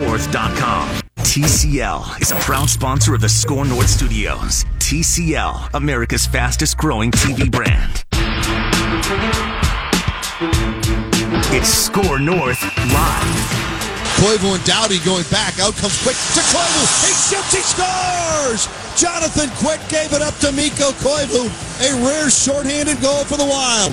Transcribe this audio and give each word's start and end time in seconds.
scorenorth.com. 0.00 0.88
TCL 1.18 2.20
is 2.22 2.32
a 2.32 2.36
proud 2.36 2.68
sponsor 2.68 3.14
of 3.14 3.20
the 3.20 3.28
Score 3.28 3.64
North 3.64 3.88
Studios. 3.88 4.64
TCL, 4.78 5.74
America's 5.74 6.26
fastest 6.26 6.76
growing 6.78 7.10
TV 7.12 7.50
brand. 7.50 8.04
It's 11.52 11.68
Score 11.68 12.18
North 12.18 12.62
Live. 12.62 13.50
Koivu 14.16 14.56
and 14.56 14.64
Doughty 14.64 14.98
going 15.04 15.24
back. 15.30 15.60
Out 15.60 15.76
comes 15.76 16.02
Quick 16.02 16.16
to 16.16 16.42
Koivu. 16.48 16.82
He 17.04 17.12
shoots. 17.12 17.52
He 17.52 17.62
scores. 17.62 18.68
Jonathan 18.96 19.48
Quick 19.60 19.80
gave 19.88 20.12
it 20.12 20.22
up 20.22 20.34
to 20.38 20.50
Mikko 20.52 20.92
Koivu. 21.04 21.44
A 21.80 22.04
rare 22.04 22.30
shorthanded 22.30 23.00
goal 23.00 23.24
for 23.24 23.36
the 23.36 23.46
Wild. 23.46 23.92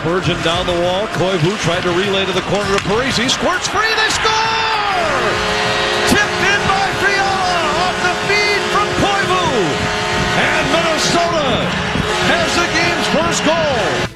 Spurgeon 0.00 0.40
down 0.44 0.66
the 0.66 0.72
wall. 0.72 1.06
Koivu 1.18 1.56
tried 1.62 1.82
to 1.82 1.90
relay 1.90 2.24
to 2.24 2.32
the 2.32 2.40
corner 2.42 2.74
of 2.74 2.80
Parise. 2.82 3.20
He 3.20 3.28
squirts 3.28 3.68
free. 3.68 3.80
They 3.96 4.10
score! 4.10 4.71
Tipped 6.12 6.42
in 6.52 6.60
by 6.68 6.86
Fiala 7.00 7.58
off 7.84 7.96
the 8.06 8.14
feed 8.28 8.62
from 8.74 8.88
Koivu. 9.00 9.44
And 10.36 10.64
Minnesota 10.74 11.48
has 12.32 12.50
the 12.60 12.68
game's 12.76 13.08
first 13.16 13.44
goal. 13.44 14.11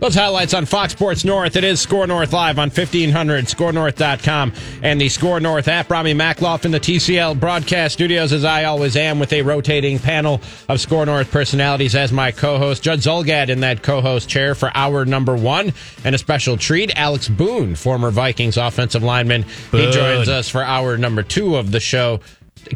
Those 0.00 0.14
highlights 0.14 0.54
on 0.54 0.64
Fox 0.64 0.92
Sports 0.92 1.24
North. 1.24 1.56
It 1.56 1.64
is 1.64 1.80
Score 1.80 2.06
North 2.06 2.32
Live 2.32 2.60
on 2.60 2.68
1500, 2.70 3.46
scorenorth.com, 3.46 4.52
and 4.80 5.00
the 5.00 5.08
Score 5.08 5.40
North 5.40 5.66
app. 5.66 5.90
Ramie 5.90 6.14
Makhlouf 6.14 6.64
in 6.64 6.70
the 6.70 6.78
TCL 6.78 7.40
broadcast 7.40 7.94
studios, 7.94 8.32
as 8.32 8.44
I 8.44 8.64
always 8.64 8.94
am, 8.96 9.18
with 9.18 9.32
a 9.32 9.42
rotating 9.42 9.98
panel 9.98 10.40
of 10.68 10.80
Score 10.80 11.04
North 11.04 11.32
personalities 11.32 11.96
as 11.96 12.12
my 12.12 12.30
co 12.30 12.58
host. 12.58 12.84
Judd 12.84 13.00
Zulgad 13.00 13.48
in 13.48 13.58
that 13.60 13.82
co 13.82 14.00
host 14.00 14.28
chair 14.28 14.54
for 14.54 14.70
hour 14.72 15.04
number 15.04 15.36
one. 15.36 15.72
And 16.04 16.14
a 16.14 16.18
special 16.18 16.56
treat, 16.56 16.96
Alex 16.96 17.28
Boone, 17.28 17.74
former 17.74 18.12
Vikings 18.12 18.56
offensive 18.56 19.02
lineman. 19.02 19.42
He 19.72 19.90
joins 19.90 20.28
us 20.28 20.48
for 20.48 20.62
hour 20.62 20.96
number 20.96 21.24
two 21.24 21.56
of 21.56 21.72
the 21.72 21.80
show. 21.80 22.20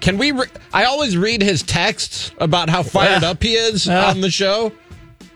Can 0.00 0.18
we? 0.18 0.32
Re- 0.32 0.46
I 0.72 0.84
always 0.84 1.16
read 1.16 1.40
his 1.40 1.62
texts 1.62 2.32
about 2.38 2.68
how 2.68 2.82
fired 2.82 3.22
Yeah. 3.22 3.30
up 3.30 3.42
he 3.42 3.54
is 3.54 3.86
Yeah. 3.86 4.06
on 4.10 4.20
the 4.22 4.30
show. 4.30 4.72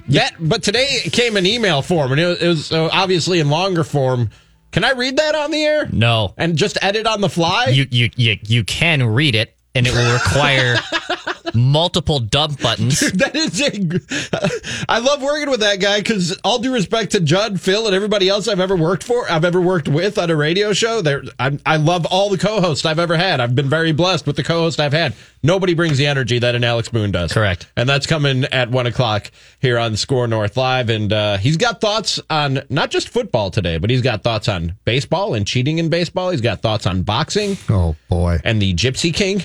That, 0.09 0.35
but 0.39 0.63
today 0.63 0.87
it 1.05 1.13
came 1.13 1.37
in 1.37 1.47
email 1.47 1.83
form, 1.83 2.13
and 2.13 2.21
it 2.21 2.27
was, 2.27 2.43
it 2.43 2.49
was 2.49 2.73
uh, 2.73 2.89
obviously 2.93 3.41
in 3.41 3.51
longer 3.51 3.85
form. 3.85 4.31
Can 4.73 4.85
I 4.85 4.93
read 4.93 5.17
that 5.17 5.35
on 5.35 5.51
the 5.51 5.65
air 5.65 5.89
No. 5.91 6.35
and 6.37 6.57
just 6.57 6.77
edit 6.83 7.07
on 7.07 7.21
the 7.21 7.29
fly? 7.31 7.67
You 7.67 7.87
you 7.91 8.11
you, 8.17 8.37
you 8.47 8.65
can 8.65 9.03
read 9.03 9.35
it 9.35 9.57
and 9.75 9.87
it 9.87 9.93
will 9.93 10.13
require 10.13 10.77
multiple 11.57 12.19
dump 12.21 12.61
buttons. 12.61 13.01
that 13.13 13.35
is 13.35 13.61
a. 13.61 14.85
I 14.89 14.99
love 14.99 15.23
working 15.23 15.51
with 15.51 15.61
that 15.61 15.81
guy 15.81 15.99
because 16.01 16.37
all 16.45 16.59
due 16.59 16.73
respect 16.73 17.13
to 17.13 17.21
Judd, 17.21 17.61
Phil, 17.61 17.87
and 17.87 17.95
everybody 17.95 18.29
else 18.29 18.49
I've 18.49 18.61
ever 18.61 18.77
worked 18.77 19.03
for, 19.05 19.31
I've 19.31 19.45
ever 19.45 19.61
worked 19.61 19.89
with 19.89 20.19
on 20.19 20.31
a 20.31 20.37
radio 20.37 20.73
show. 20.73 21.01
There, 21.03 21.23
I, 21.39 21.59
I 21.67 21.77
love 21.77 22.07
all 22.11 22.31
the 22.31 22.39
co-hosts 22.39 22.85
I've 22.87 22.99
ever 22.99 23.17
had. 23.17 23.41
I've 23.41 23.55
been 23.55 23.69
very 23.69 23.93
blessed 23.93 24.27
with 24.27 24.37
the 24.37 24.43
co-host 24.45 24.81
I've 24.81 24.93
had. 24.93 25.15
Nobody 25.43 25.75
brings 25.75 25.99
the 25.99 26.07
energy 26.07 26.39
that 26.41 26.55
an 26.55 26.65
Alex 26.65 26.89
Boone 26.89 27.13
does. 27.13 27.33
Correct. 27.33 27.71
and 27.77 27.89
that's 27.89 28.07
coming 28.07 28.45
at 28.47 28.71
one 28.71 28.87
o'clock 28.87 29.31
here 29.61 29.79
on 29.79 29.97
Score 29.97 30.27
North 30.27 30.57
Live. 30.57 30.89
And 30.91 31.13
uh, 31.13 31.37
he's 31.37 31.57
got 31.57 31.81
thoughts 31.81 32.21
on 32.31 32.63
not 32.69 32.91
just 32.91 33.09
football 33.09 33.51
today, 33.51 33.79
but 33.79 33.91
he's 33.91 34.03
got 34.03 34.23
thoughts 34.23 34.49
on 34.49 34.75
baseball 34.85 35.35
and 35.35 35.47
cheating 35.47 35.79
in 35.79 35.89
baseball. 35.89 36.31
He's 36.31 36.41
got 36.41 36.63
thoughts 36.63 36.87
on 36.87 37.03
boxing 37.03 37.57
Oh 37.69 37.95
boy. 38.09 38.39
and 38.45 38.61
the 38.61 38.75
Gypsy 38.75 39.15
King 39.15 39.45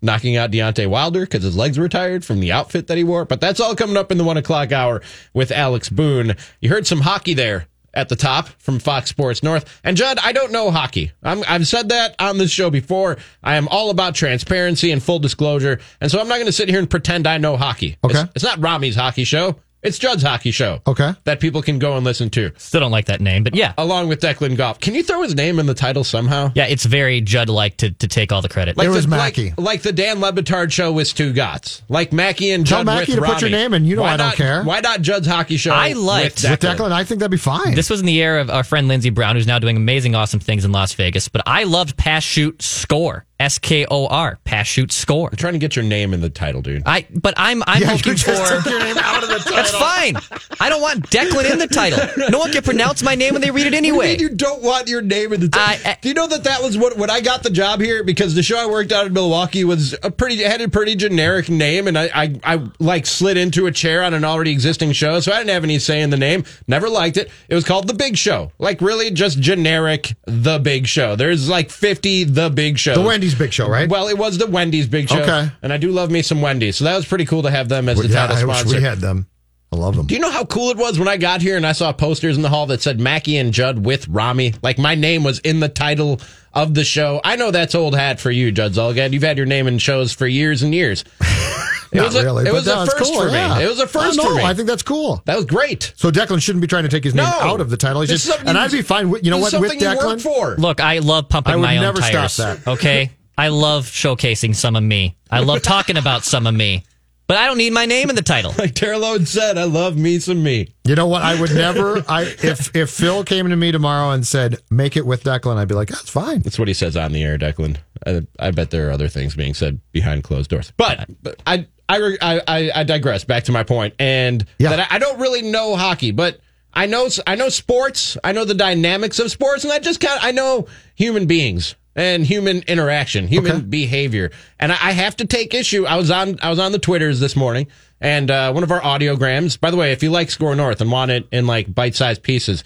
knocking 0.00 0.36
out 0.36 0.50
Deontay 0.50 0.86
Wilder 0.86 1.20
because 1.20 1.42
his 1.42 1.56
legs 1.56 1.78
were 1.78 1.88
tired 1.88 2.24
from 2.24 2.40
the 2.40 2.52
outfit 2.52 2.86
that 2.86 2.96
he 2.96 3.04
wore. 3.04 3.24
But 3.24 3.40
that's 3.40 3.60
all 3.60 3.74
coming 3.74 3.96
up 3.96 4.12
in 4.12 4.18
the 4.18 4.24
one 4.24 4.36
o'clock 4.36 4.72
hour 4.72 5.02
with 5.34 5.50
Alex 5.50 5.88
Boone. 5.88 6.36
You 6.60 6.70
heard 6.70 6.86
some 6.86 7.00
hockey 7.00 7.34
there 7.34 7.66
at 7.94 8.08
the 8.08 8.16
top 8.16 8.48
from 8.58 8.78
Fox 8.78 9.10
Sports 9.10 9.42
North. 9.42 9.80
And 9.82 9.96
Judd, 9.96 10.18
I 10.22 10.32
don't 10.32 10.52
know 10.52 10.70
hockey. 10.70 11.12
I'm, 11.22 11.42
I've 11.48 11.66
said 11.66 11.88
that 11.88 12.14
on 12.18 12.38
this 12.38 12.50
show 12.50 12.70
before. 12.70 13.16
I 13.42 13.56
am 13.56 13.66
all 13.68 13.90
about 13.90 14.14
transparency 14.14 14.92
and 14.92 15.02
full 15.02 15.18
disclosure. 15.18 15.80
And 16.00 16.10
so 16.10 16.20
I'm 16.20 16.28
not 16.28 16.36
going 16.36 16.46
to 16.46 16.52
sit 16.52 16.68
here 16.68 16.78
and 16.78 16.88
pretend 16.88 17.26
I 17.26 17.38
know 17.38 17.56
hockey. 17.56 17.96
Okay. 18.04 18.20
It's, 18.20 18.32
it's 18.36 18.44
not 18.44 18.60
Ramie's 18.60 18.96
hockey 18.96 19.24
show. 19.24 19.56
It's 19.82 19.96
Judd's 19.98 20.22
hockey 20.24 20.50
show. 20.50 20.80
Okay. 20.88 21.12
That 21.24 21.38
people 21.38 21.62
can 21.62 21.78
go 21.78 21.96
and 21.96 22.04
listen 22.04 22.30
to. 22.30 22.50
Still 22.56 22.80
don't 22.80 22.90
like 22.90 23.06
that 23.06 23.20
name, 23.20 23.44
but 23.44 23.54
yeah. 23.54 23.74
Along 23.78 24.08
with 24.08 24.20
Declan 24.20 24.56
Goff. 24.56 24.80
Can 24.80 24.94
you 24.94 25.04
throw 25.04 25.22
his 25.22 25.36
name 25.36 25.60
in 25.60 25.66
the 25.66 25.74
title 25.74 26.02
somehow? 26.02 26.50
Yeah, 26.56 26.66
it's 26.66 26.84
very 26.84 27.20
Judd 27.20 27.48
like 27.48 27.76
to, 27.78 27.92
to 27.92 28.08
take 28.08 28.32
all 28.32 28.42
the 28.42 28.48
credit. 28.48 28.76
It 28.76 28.88
was 28.88 29.04
the, 29.04 29.10
Mackey. 29.10 29.50
Like, 29.50 29.58
like 29.58 29.82
the 29.82 29.92
Dan 29.92 30.20
Le 30.20 30.32
Batard 30.32 30.72
show 30.72 30.90
with 30.92 31.06
Stugotz. 31.06 31.82
Like 31.88 32.12
Mackey 32.12 32.50
and 32.50 32.66
Tell 32.66 32.78
Judd 32.80 32.86
Mackey 32.86 33.12
with 33.14 33.24
to 33.24 33.26
put 33.32 33.40
your 33.40 33.50
name 33.50 33.72
in. 33.72 33.84
You 33.84 33.96
know 33.96 34.02
Why 34.02 34.14
I 34.14 34.16
don't 34.16 34.26
not- 34.28 34.36
care. 34.36 34.64
Why 34.64 34.80
not 34.80 35.00
Judd's 35.00 35.28
hockey 35.28 35.56
show? 35.56 35.70
I 35.72 35.92
liked- 35.92 36.42
with 36.42 36.50
With 36.50 36.60
Declan. 36.60 36.76
Declan, 36.76 36.92
I 36.92 37.04
think 37.04 37.20
that'd 37.20 37.30
be 37.30 37.36
fine. 37.36 37.74
This 37.76 37.88
was 37.88 38.00
in 38.00 38.06
the 38.06 38.20
era 38.20 38.40
of 38.40 38.50
our 38.50 38.64
friend 38.64 38.88
Lindsey 38.88 39.10
Brown, 39.10 39.36
who's 39.36 39.46
now 39.46 39.60
doing 39.60 39.76
amazing, 39.76 40.16
awesome 40.16 40.40
things 40.40 40.64
in 40.64 40.72
Las 40.72 40.92
Vegas. 40.94 41.28
But 41.28 41.42
I 41.46 41.62
loved 41.64 41.96
Pass 41.96 42.24
Shoot 42.24 42.62
Score. 42.62 43.24
S 43.40 43.58
K 43.58 43.86
O 43.90 44.06
R. 44.06 44.38
Pass 44.44 44.66
Shoot 44.66 44.90
Score. 44.92 45.28
I'm 45.30 45.36
trying 45.36 45.52
to 45.52 45.58
get 45.58 45.76
your 45.76 45.84
name 45.84 46.12
in 46.12 46.20
the 46.20 46.28
title, 46.30 46.60
dude. 46.62 46.82
I 46.86 47.06
but 47.14 47.34
I'm 47.36 47.62
I'm 47.66 47.82
yeah, 47.82 47.92
looking 47.92 48.12
you 48.12 48.18
just 48.18 48.50
for 48.52 48.56
took 48.62 48.66
your 48.70 48.80
name 48.80 48.96
out 48.98 49.22
of 49.22 49.28
the 49.28 49.36
title. 49.38 49.54
That's 49.56 49.70
fine. 49.76 50.16
I 50.60 50.68
don't 50.68 50.80
want 50.82 51.08
Declan 51.10 51.50
in 51.52 51.58
the 51.58 51.68
title. 51.68 51.98
No 52.30 52.38
one 52.40 52.50
can 52.52 52.62
pronounce 52.62 53.02
my 53.02 53.14
name 53.14 53.34
when 53.34 53.40
they 53.42 53.50
read 53.50 53.66
it 53.66 53.72
What 53.74 53.80
do 53.80 53.86
you 53.86 53.92
anyway. 53.92 54.06
mean 54.16 54.20
you 54.20 54.28
don't 54.30 54.62
want 54.62 54.88
your 54.88 55.02
name 55.02 55.32
in 55.32 55.40
the 55.40 55.48
title? 55.48 55.86
I- 55.86 55.90
I- 55.92 55.98
do 56.00 56.08
you 56.08 56.14
know 56.14 56.26
that 56.26 56.44
that 56.44 56.62
was 56.62 56.76
what 56.76 56.96
when 56.96 57.10
I 57.10 57.20
got 57.20 57.42
the 57.44 57.50
job 57.50 57.80
here 57.80 58.02
because 58.02 58.34
the 58.34 58.42
show 58.42 58.58
I 58.58 58.66
worked 58.66 58.90
out 58.92 59.06
in 59.06 59.12
Milwaukee 59.12 59.64
was 59.64 59.94
a 60.02 60.10
pretty 60.10 60.42
had 60.42 60.60
a 60.60 60.68
pretty 60.68 60.96
generic 60.96 61.48
name 61.48 61.86
and 61.86 61.96
I, 61.98 62.10
I 62.14 62.40
I 62.44 62.68
like 62.80 63.06
slid 63.06 63.36
into 63.36 63.66
a 63.66 63.72
chair 63.72 64.02
on 64.02 64.14
an 64.14 64.24
already 64.24 64.50
existing 64.50 64.92
show 64.92 65.20
so 65.20 65.32
I 65.32 65.38
didn't 65.38 65.50
have 65.50 65.64
any 65.64 65.78
say 65.78 66.00
in 66.02 66.10
the 66.10 66.16
name. 66.16 66.44
Never 66.66 66.88
liked 66.88 67.16
it. 67.16 67.30
It 67.48 67.54
was 67.54 67.64
called 67.64 67.86
The 67.88 67.94
Big 67.94 68.16
Show. 68.16 68.50
Like 68.58 68.80
really 68.80 69.10
just 69.12 69.38
generic 69.40 70.14
The 70.26 70.58
Big 70.58 70.86
Show. 70.88 71.14
There's 71.16 71.48
like 71.48 71.70
50 71.70 72.24
The 72.24 72.50
Big 72.50 72.78
Show. 72.78 72.94
the 72.94 73.02
Wendy's 73.28 73.38
Big 73.38 73.52
Show, 73.52 73.68
right? 73.68 73.88
Well, 73.88 74.08
it 74.08 74.16
was 74.16 74.38
the 74.38 74.46
Wendy's 74.46 74.86
Big 74.86 75.08
Show. 75.08 75.20
Okay. 75.20 75.50
And 75.62 75.72
I 75.72 75.76
do 75.76 75.90
love 75.90 76.10
me 76.10 76.22
some 76.22 76.40
Wendy's. 76.40 76.76
So 76.76 76.84
that 76.84 76.96
was 76.96 77.06
pretty 77.06 77.24
cool 77.26 77.42
to 77.42 77.50
have 77.50 77.68
them 77.68 77.88
as 77.88 77.98
the 78.00 78.08
yeah, 78.08 78.26
title 78.26 78.36
I 78.36 78.44
wish 78.44 78.56
sponsor. 78.58 78.76
we 78.76 78.82
had 78.82 78.98
them. 78.98 79.26
I 79.70 79.76
love 79.76 79.96
them. 79.96 80.06
Do 80.06 80.14
you 80.14 80.20
know 80.20 80.30
how 80.30 80.46
cool 80.46 80.70
it 80.70 80.78
was 80.78 80.98
when 80.98 81.08
I 81.08 81.18
got 81.18 81.42
here 81.42 81.56
and 81.56 81.66
I 81.66 81.72
saw 81.72 81.92
posters 81.92 82.36
in 82.36 82.42
the 82.42 82.48
hall 82.48 82.64
that 82.66 82.80
said 82.80 82.98
Mackey 82.98 83.36
and 83.36 83.52
Judd 83.52 83.84
with 83.84 84.08
Ramie? 84.08 84.54
Like 84.62 84.78
my 84.78 84.94
name 84.94 85.24
was 85.24 85.40
in 85.40 85.60
the 85.60 85.68
title 85.68 86.20
of 86.54 86.72
the 86.72 86.84
show. 86.84 87.20
I 87.22 87.36
know 87.36 87.50
that's 87.50 87.74
old 87.74 87.94
hat 87.94 88.18
for 88.18 88.30
you, 88.30 88.50
Judd 88.50 88.72
Zulgad. 88.72 89.12
You've 89.12 89.22
had 89.22 89.36
your 89.36 89.44
name 89.46 89.66
in 89.66 89.76
shows 89.78 90.14
for 90.14 90.26
years 90.26 90.62
and 90.62 90.74
years. 90.74 91.04
It 91.90 92.02
was 92.02 92.14
a, 92.16 92.22
really, 92.22 92.46
it 92.46 92.52
was 92.52 92.66
a 92.66 92.74
no, 92.74 92.82
it's 92.82 92.92
first 92.92 93.10
cool, 93.10 93.22
for 93.22 93.28
yeah. 93.30 93.56
me. 93.56 93.64
It 93.64 93.66
was 93.68 93.80
a 93.80 93.86
first 93.86 94.20
I 94.20 94.22
for 94.22 94.34
me. 94.34 94.42
I 94.42 94.52
think 94.52 94.68
that's 94.68 94.82
cool. 94.82 95.22
that 95.24 95.36
was 95.36 95.46
great. 95.46 95.94
So 95.96 96.10
Declan 96.10 96.42
shouldn't 96.42 96.60
be 96.60 96.66
trying 96.66 96.82
to 96.82 96.90
take 96.90 97.02
his 97.02 97.14
name 97.14 97.24
No. 97.24 97.30
out 97.30 97.62
of 97.62 97.70
the 97.70 97.78
title. 97.78 98.02
He's 98.02 98.10
This 98.10 98.20
is 98.20 98.26
just, 98.26 98.36
something 98.40 98.48
and 98.50 98.58
you- 98.58 98.64
I'd 98.64 98.70
be 98.70 98.82
fine 98.82 99.08
with 99.08 99.24
you 99.24 99.30
know 99.30 99.38
This 99.38 99.44
what 99.44 99.54
is 99.54 99.60
with 99.60 99.70
something 99.80 99.90
you 100.00 100.06
work 100.06 100.18
Declan. 100.18 100.22
for. 100.22 100.56
Look, 100.60 100.80
I 100.82 100.98
love 100.98 101.30
pumping 101.30 101.54
I 101.54 101.56
would 101.56 101.62
my 101.62 101.76
own 101.78 101.82
never 101.84 102.02
stop 102.02 102.12
tires. 102.12 102.36
that. 102.36 102.66
Okay, 102.66 103.10
I 103.38 103.48
love 103.48 103.86
showcasing 103.86 104.54
some 104.54 104.74
of 104.76 104.82
me. 104.82 105.16
I 105.30 105.40
love 105.40 105.62
talking 105.62 105.96
about 105.96 106.24
some 106.24 106.46
of 106.46 106.54
me, 106.54 106.82
but 107.28 107.36
I 107.36 107.46
don't 107.46 107.56
need 107.58 107.72
my 107.72 107.86
name 107.86 108.10
in 108.10 108.16
the 108.16 108.22
title. 108.22 108.52
Like 108.58 108.74
Terrell 108.74 109.04
had 109.12 109.28
said, 109.28 109.56
I 109.56 109.64
love 109.64 109.96
me 109.96 110.18
some 110.18 110.42
me. 110.42 110.74
You 110.84 110.96
know 110.96 111.06
what? 111.06 111.22
I 111.22 111.40
would 111.40 111.54
never. 111.54 112.04
I 112.08 112.22
if 112.22 112.74
if 112.74 112.90
Phil 112.90 113.22
came 113.24 113.48
to 113.48 113.54
me 113.56 113.70
tomorrow 113.70 114.10
and 114.10 114.26
said 114.26 114.56
make 114.70 114.96
it 114.96 115.06
with 115.06 115.22
Declan, 115.22 115.56
I'd 115.56 115.68
be 115.68 115.74
like, 115.76 115.88
that's 115.88 116.10
fine. 116.10 116.40
That's 116.40 116.58
what 116.58 116.66
he 116.68 116.74
says 116.74 116.96
on 116.96 117.12
the 117.12 117.22
air, 117.22 117.38
Declan. 117.38 117.76
I, 118.06 118.26
I 118.40 118.50
bet 118.50 118.70
there 118.70 118.88
are 118.88 118.90
other 118.90 119.08
things 119.08 119.34
being 119.36 119.54
said 119.54 119.80
behind 119.92 120.24
closed 120.24 120.50
doors. 120.50 120.72
But, 120.76 121.08
but 121.22 121.42
I, 121.46 121.66
I, 121.88 122.16
I, 122.20 122.40
I- 122.48 122.70
I 122.76 122.84
digress. 122.84 123.24
Back 123.24 123.44
to 123.44 123.52
my 123.52 123.62
point, 123.62 123.94
and 124.00 124.44
Yeah. 124.58 124.70
that 124.70 124.90
I, 124.92 124.96
I 124.96 124.98
don't 124.98 125.20
really 125.20 125.42
know 125.42 125.76
hockey, 125.76 126.10
but 126.10 126.40
I 126.74 126.86
know 126.86 127.08
I 127.26 127.34
know 127.36 127.48
sports. 127.50 128.16
I 128.24 128.32
know 128.32 128.44
the 128.44 128.54
dynamics 128.54 129.18
of 129.20 129.30
sports, 129.30 129.62
and 129.64 129.72
I 129.72 129.78
just 129.78 130.00
kind 130.00 130.18
of 130.18 130.24
I 130.24 130.32
know 130.32 130.66
human 130.96 131.26
beings 131.26 131.74
and 131.98 132.24
human 132.24 132.62
interaction, 132.68 133.26
human 133.26 133.52
Okay. 133.52 133.60
behavior. 133.64 134.30
And 134.60 134.70
I, 134.70 134.92
have 134.92 135.16
to 135.16 135.26
take 135.26 135.52
issue. 135.52 135.84
I 135.84 135.96
was 135.96 136.10
on 136.12 136.38
I 136.40 136.48
was 136.48 136.60
on 136.60 136.70
the 136.70 136.78
Twitters 136.78 137.18
this 137.18 137.34
morning, 137.34 137.66
and 138.00 138.30
uh, 138.30 138.52
one 138.52 138.62
of 138.62 138.70
our 138.70 138.80
audiograms. 138.80 139.58
By 139.60 139.72
the 139.72 139.76
way, 139.76 139.90
if 139.90 140.02
you 140.02 140.10
like 140.10 140.30
Score 140.30 140.54
North 140.54 140.80
and 140.80 140.92
want 140.92 141.10
it 141.10 141.26
in 141.32 141.46
like 141.46 141.74
bite 141.74 141.94
sized 141.94 142.22
pieces. 142.22 142.64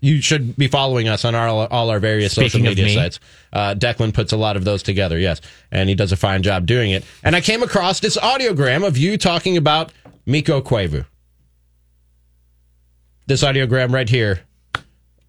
You 0.00 0.20
should 0.20 0.54
be 0.56 0.68
following 0.68 1.08
us 1.08 1.24
on 1.24 1.34
our, 1.34 1.48
all 1.48 1.90
our 1.90 1.98
various 1.98 2.34
social 2.34 2.50
Speaking 2.50 2.66
of 2.66 2.70
media 2.72 2.84
me. 2.84 2.94
sites. 2.94 3.20
Uh, 3.52 3.74
Declan 3.74 4.14
puts 4.14 4.32
a 4.32 4.36
lot 4.36 4.56
of 4.56 4.64
those 4.64 4.82
together, 4.82 5.18
yes, 5.18 5.40
and 5.72 5.88
he 5.88 5.94
does 5.94 6.12
a 6.12 6.16
fine 6.16 6.42
job 6.42 6.66
doing 6.66 6.92
it. 6.92 7.04
And 7.24 7.34
I 7.34 7.40
came 7.40 7.62
across 7.62 8.00
this 8.00 8.16
audiogram 8.16 8.86
of 8.86 8.96
you 8.96 9.18
talking 9.18 9.56
about 9.56 9.92
Mikko 10.24 10.60
Koivu. 10.60 11.04
This 13.26 13.42
audiogram 13.42 13.92
right 13.92 14.08
here 14.08 14.40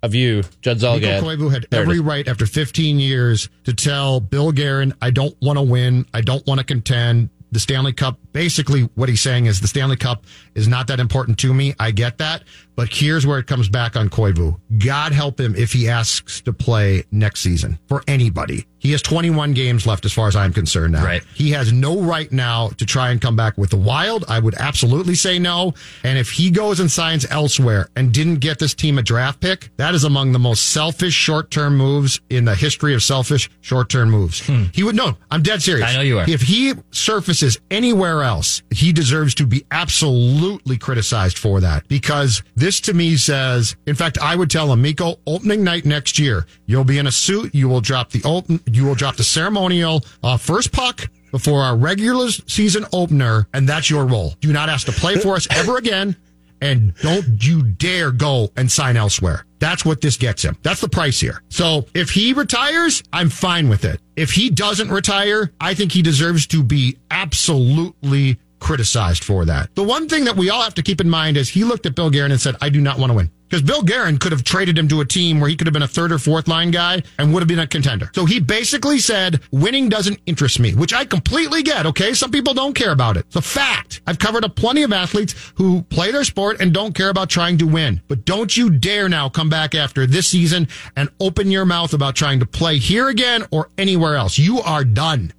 of 0.06 0.16
you, 0.16 0.44
Judd 0.62 0.82
Mikko 0.82 0.98
Koivu 1.22 1.52
had 1.52 1.68
every 1.72 2.00
right 2.00 2.28
after 2.28 2.46
15 2.46 3.00
years 3.00 3.50
to 3.66 3.74
tell 3.74 4.20
Bill 4.20 4.52
Guerin, 4.52 4.94
I 5.02 5.12
don't 5.12 5.36
want 5.42 5.58
to 5.58 5.64
win. 5.64 6.06
I 6.14 6.22
don't 6.22 6.46
want 6.48 6.60
to 6.60 6.66
contend. 6.66 7.30
the 7.52 7.60
Stanley 7.60 7.94
Cup. 7.94 8.20
Basically, 8.34 8.82
what 8.96 9.08
he's 9.08 9.22
saying 9.22 9.46
is 9.46 9.62
the 9.62 9.68
Stanley 9.68 9.96
Cup 9.96 10.26
is 10.56 10.68
not 10.68 10.88
that 10.88 11.00
important 11.00 11.38
to 11.40 11.54
me. 11.54 11.74
I 11.80 11.92
get 11.92 12.18
that. 12.18 12.44
But 12.76 12.90
here's 12.92 13.26
where 13.26 13.40
it 13.40 13.48
comes 13.48 13.70
back 13.70 13.96
on 13.96 14.10
Koivu. 14.10 14.60
God 14.78 15.14
help 15.14 15.40
him 15.40 15.56
if 15.56 15.72
he 15.72 15.88
asks 15.88 16.42
to 16.42 16.52
play 16.52 17.06
next 17.12 17.40
season 17.40 17.80
for 17.88 18.04
anybody. 18.08 18.66
He 18.86 18.92
has 18.92 19.02
21 19.02 19.54
games 19.54 19.88
left 19.88 20.06
as 20.06 20.14
far 20.14 20.28
as 20.28 20.36
I'm 20.36 20.54
concerned 20.54 20.94
now. 20.94 21.04
Right. 21.04 21.24
He 21.34 21.50
has 21.52 21.74
no 21.74 22.00
right 22.00 22.32
now 22.32 22.70
to 22.78 22.86
try 22.86 23.10
and 23.10 23.20
come 23.20 23.36
back 23.36 23.58
with 23.58 23.72
the 23.72 23.78
Wild. 23.78 24.26
I 24.28 24.38
would 24.38 24.54
absolutely 24.56 25.16
say 25.16 25.40
no. 25.40 25.74
And 26.04 26.20
if 26.20 26.30
he 26.30 26.52
goes 26.52 26.80
and 26.80 26.92
signs 26.92 27.26
elsewhere 27.32 27.90
and 27.96 28.14
didn't 28.14 28.42
get 28.42 28.60
this 28.60 28.76
team 28.76 29.00
a 29.00 29.02
draft 29.02 29.40
pick, 29.40 29.72
that 29.78 29.96
is 29.96 30.04
among 30.04 30.34
the 30.34 30.40
most 30.40 30.68
selfish 30.68 31.16
short-term 31.16 31.76
moves 31.76 32.22
in 32.30 32.46
the 32.46 32.54
history 32.54 32.94
of 32.94 33.02
selfish 33.02 33.50
short-term 33.62 34.12
moves. 34.12 34.46
Hmm. 34.46 34.66
He 34.72 34.84
would 34.84 34.96
no, 34.96 35.18
I'm 35.32 35.42
dead 35.42 35.64
serious. 35.64 35.90
I 35.90 35.96
know 35.96 36.02
you 36.02 36.20
are. 36.20 36.30
If 36.30 36.42
he 36.42 36.74
surfaces 36.92 37.60
anywhere 37.72 38.22
else, 38.22 38.62
he 38.70 38.94
deserves 38.94 39.34
to 39.36 39.48
be 39.48 39.66
absolutely 39.72 40.78
criticized 40.78 41.40
for 41.40 41.60
that 41.62 41.88
because 41.88 42.44
this 42.56 42.80
to 42.82 42.94
me 42.94 43.18
says, 43.18 43.76
in 43.88 43.96
fact, 43.96 44.20
I 44.20 44.36
would 44.36 44.52
tell 44.52 44.72
him, 44.72 44.84
Mikko, 44.84 45.16
opening 45.26 45.64
night 45.64 45.86
next 45.86 46.20
year, 46.20 46.46
you'll 46.68 46.84
be 46.84 47.00
in 47.00 47.08
a 47.08 47.12
suit. 47.12 47.56
You 47.56 47.68
will 47.68 47.82
drop 47.82 48.12
the 48.12 48.22
open, 48.24 48.60
you 48.76 48.86
will 48.86 48.96
drop 48.96 49.16
the 49.16 49.24
ceremonial 49.24 50.04
uh, 50.24 50.38
first 50.38 50.72
puck 50.72 51.10
before 51.32 51.62
our 51.64 51.76
regular 51.76 52.30
season 52.30 52.86
opener, 52.94 53.48
and 53.54 53.68
that's 53.68 53.90
your 53.90 54.06
role. 54.06 54.34
Do 54.40 54.54
not 54.54 54.70
ask 54.70 54.86
to 54.86 54.92
play 54.92 55.16
for 55.18 55.36
us 55.36 55.48
ever 55.52 55.78
again. 55.78 56.16
And 56.62 56.96
don't 57.02 57.46
you 57.46 57.64
dare 57.64 58.12
go 58.12 58.50
and 58.56 58.72
sign 58.72 58.96
elsewhere. 58.96 59.46
That's 59.60 59.84
what 59.84 60.00
this 60.00 60.16
gets 60.16 60.44
him. 60.44 60.58
That's 60.64 60.80
the 60.80 60.90
price 60.90 61.20
here. 61.20 61.44
So 61.50 61.86
if 61.94 62.10
he 62.10 62.34
retires, 62.34 63.04
I'm 63.12 63.30
fine 63.30 63.68
with 63.68 63.84
it. 63.84 64.00
If 64.16 64.32
he 64.32 64.50
doesn't 64.50 64.90
retire, 64.90 65.52
I 65.60 65.74
think 65.74 65.92
he 65.92 66.02
deserves 66.02 66.48
to 66.48 66.64
be 66.64 66.98
absolutely 67.12 68.40
criticized 68.60 69.24
for 69.24 69.46
that. 69.46 69.76
The 69.76 69.84
one 69.84 70.08
thing 70.08 70.24
that 70.26 70.38
we 70.38 70.50
all 70.50 70.62
have 70.64 70.76
to 70.76 70.82
keep 70.82 71.02
in 71.02 71.10
mind 71.10 71.38
is 71.38 71.50
he 71.50 71.64
looked 71.64 71.86
at 71.86 71.96
Bill 71.96 72.10
Guerin 72.10 72.32
and 72.32 72.40
said, 72.40 72.56
I 72.62 72.70
do 72.70 72.82
not 72.82 72.98
want 72.98 73.12
to 73.12 73.16
win. 73.16 73.30
Because 73.48 73.62
Bill 73.62 73.84
Guerin 73.84 74.18
could 74.18 74.32
have 74.32 74.44
traded 74.44 74.78
him 74.78 74.88
to 74.90 75.02
a 75.02 75.06
team 75.06 75.40
where 75.40 75.50
he 75.50 75.56
could 75.56 75.68
have 75.68 75.74
been 75.74 75.84
a 75.84 75.88
third 75.88 76.12
or 76.12 76.18
fourth 76.18 76.48
line 76.48 76.72
guy 76.72 77.04
and 77.20 77.34
would 77.34 77.42
have 77.42 77.48
been 77.48 77.60
a 77.60 77.68
contender. 77.68 78.12
So 78.16 78.26
he 78.26 78.40
basically 78.40 79.00
said, 79.00 79.42
winning 79.52 79.90
doesn't 79.90 80.20
interest 80.26 80.60
me, 80.60 80.74
which 80.74 80.94
I 80.94 81.06
completely 81.06 81.64
get. 81.64 81.86
Okay. 81.86 82.14
Some 82.14 82.32
people 82.32 82.54
don't 82.54 82.74
care 82.74 82.92
about 82.92 83.18
it. 83.18 83.26
It's 83.28 83.36
a 83.36 83.42
fact. 83.42 84.02
I've 84.08 84.20
covered 84.20 84.44
a 84.44 84.50
plenty 84.50 84.84
of 84.84 84.92
athletes 84.92 85.36
who 85.56 85.84
play 85.84 86.12
their 86.12 86.24
sport 86.24 86.60
and 86.60 86.74
don't 86.74 86.96
care 86.96 87.10
about 87.10 87.30
trying 87.30 87.58
to 87.60 87.68
win. 87.68 88.02
But 88.08 88.26
don't 88.26 88.56
you 88.56 88.70
dare 88.70 89.10
now 89.10 89.30
come 89.30 89.50
back 89.50 89.76
after 89.76 90.06
this 90.06 90.28
season 90.28 90.68
and 90.96 91.10
open 91.20 91.52
your 91.52 91.66
mouth 91.66 91.94
about 91.94 92.16
trying 92.16 92.40
to 92.40 92.46
play 92.46 92.78
here 92.78 93.10
again 93.10 93.46
or 93.52 93.70
anywhere 93.78 94.16
else. 94.16 94.38
You 94.38 94.60
are 94.62 94.84
done. 94.84 95.34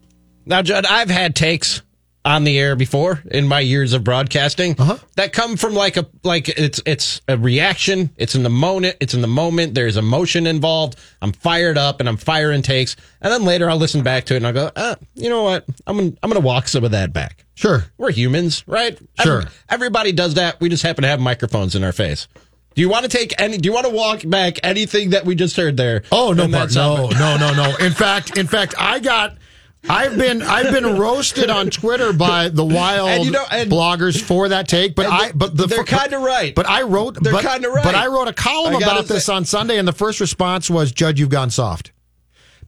Now, 0.44 0.62
Judd, 0.62 0.87
I've 0.87 1.11
had 1.11 1.35
takes 1.35 1.82
on 2.26 2.44
the 2.44 2.58
air 2.58 2.75
before 2.76 3.23
in 3.31 3.46
my 3.46 3.61
years 3.61 3.93
of 3.93 4.02
broadcasting 4.05 4.75
Uh-huh. 4.78 4.99
that 5.14 5.32
come 5.32 5.56
from 5.56 5.75
like 5.75 5.96
a 5.96 6.05
like 6.25 6.49
it's 6.50 6.82
it's 6.84 7.20
a 7.28 7.38
reaction. 7.38 8.11
It's 8.17 8.34
in 8.34 8.43
the 8.43 8.50
moment. 8.50 8.96
It's 9.00 9.14
in 9.14 9.23
the 9.23 9.28
moment. 9.28 9.75
There's 9.75 9.96
emotion 9.96 10.46
involved. 10.46 10.99
I'm 11.23 11.32
fired 11.32 11.78
up 11.78 12.00
and 12.00 12.08
I'm 12.08 12.17
firing 12.17 12.62
takes, 12.62 12.96
and 13.23 13.32
then 13.32 13.44
later 13.44 13.70
I'll 13.70 13.76
listen 13.78 14.02
back 14.02 14.25
to 14.26 14.34
it 14.34 14.38
and 14.38 14.46
I'll 14.49 14.52
go, 14.52 14.70
ah, 14.76 14.96
you 15.14 15.31
know 15.31 15.44
what? 15.44 15.64
I'm 15.87 15.96
gonna 15.96 16.12
I'm 16.23 16.28
gonna 16.28 16.40
walk 16.44 16.69
some 16.69 16.84
of 16.84 16.90
that 16.90 17.12
back. 17.12 17.44
Sure. 17.55 17.84
We're 17.96 18.11
humans, 18.11 18.64
right? 18.67 18.99
Sure. 19.22 19.38
Every- 19.40 19.50
everybody 19.70 20.12
does 20.12 20.34
that. 20.34 20.61
We 20.61 20.69
just 20.69 20.82
happen 20.82 21.02
to 21.02 21.08
have 21.08 21.20
microphones 21.20 21.75
in 21.76 21.84
our 21.84 21.93
face. 21.93 22.26
Do 22.75 22.82
you 22.82 22.90
want 22.90 23.05
to 23.05 23.08
take 23.08 23.40
any? 23.40 23.56
Do 23.56 23.67
you 23.69 23.72
want 23.72 23.87
to 23.87 23.93
walk 23.93 24.20
back 24.26 24.58
anything 24.62 25.11
that 25.11 25.25
we 25.25 25.34
just 25.37 25.56
heard 25.56 25.76
there? 25.79 26.02
Oh 26.12 26.32
no, 26.34 26.46
no, 26.46 26.67
no, 26.67 27.37
no, 27.38 27.55
no. 27.55 27.76
In 27.81 27.93
fact, 27.93 28.37
in 28.37 28.46
fact, 28.49 28.75
I 28.79 28.99
got. 28.99 29.37
I've 29.88 30.17
been 30.17 30.43
I've 30.43 30.73
been 30.73 30.97
roasted 30.99 31.50
on 31.50 31.71
Twitter 31.71 32.12
by 32.12 32.49
the 32.49 32.65
wild 32.65 33.25
you 33.25 33.31
know- 33.31 33.44
and- 33.50 33.71
bloggers 33.71 34.21
for 34.21 34.49
that 34.49 34.69
take, 34.69 34.94
but 34.94 35.06
I 35.06 35.33
but 35.33 35.56
the 35.56 35.67
they're 35.67 35.85
kinda 35.85 36.19
right. 36.19 36.55
But 36.55 36.69
I 36.69 36.83
wrote 36.83 37.23
They're 37.23 37.41
kinda 37.41 37.69
right. 37.69 37.85
But 37.85 37.94
I 37.94 38.06
wrote 38.09 38.29
a 38.29 38.33
column 38.33 38.75
about 38.75 39.06
this 39.06 39.29
on 39.29 39.44
Sunday, 39.44 39.79
and 39.79 39.87
the 39.87 39.93
first 39.93 40.21
response 40.21 40.69
was, 40.69 40.93
"Judge, 40.93 41.21
you've 41.21 41.29
gone 41.29 41.50
soft," 41.50 41.93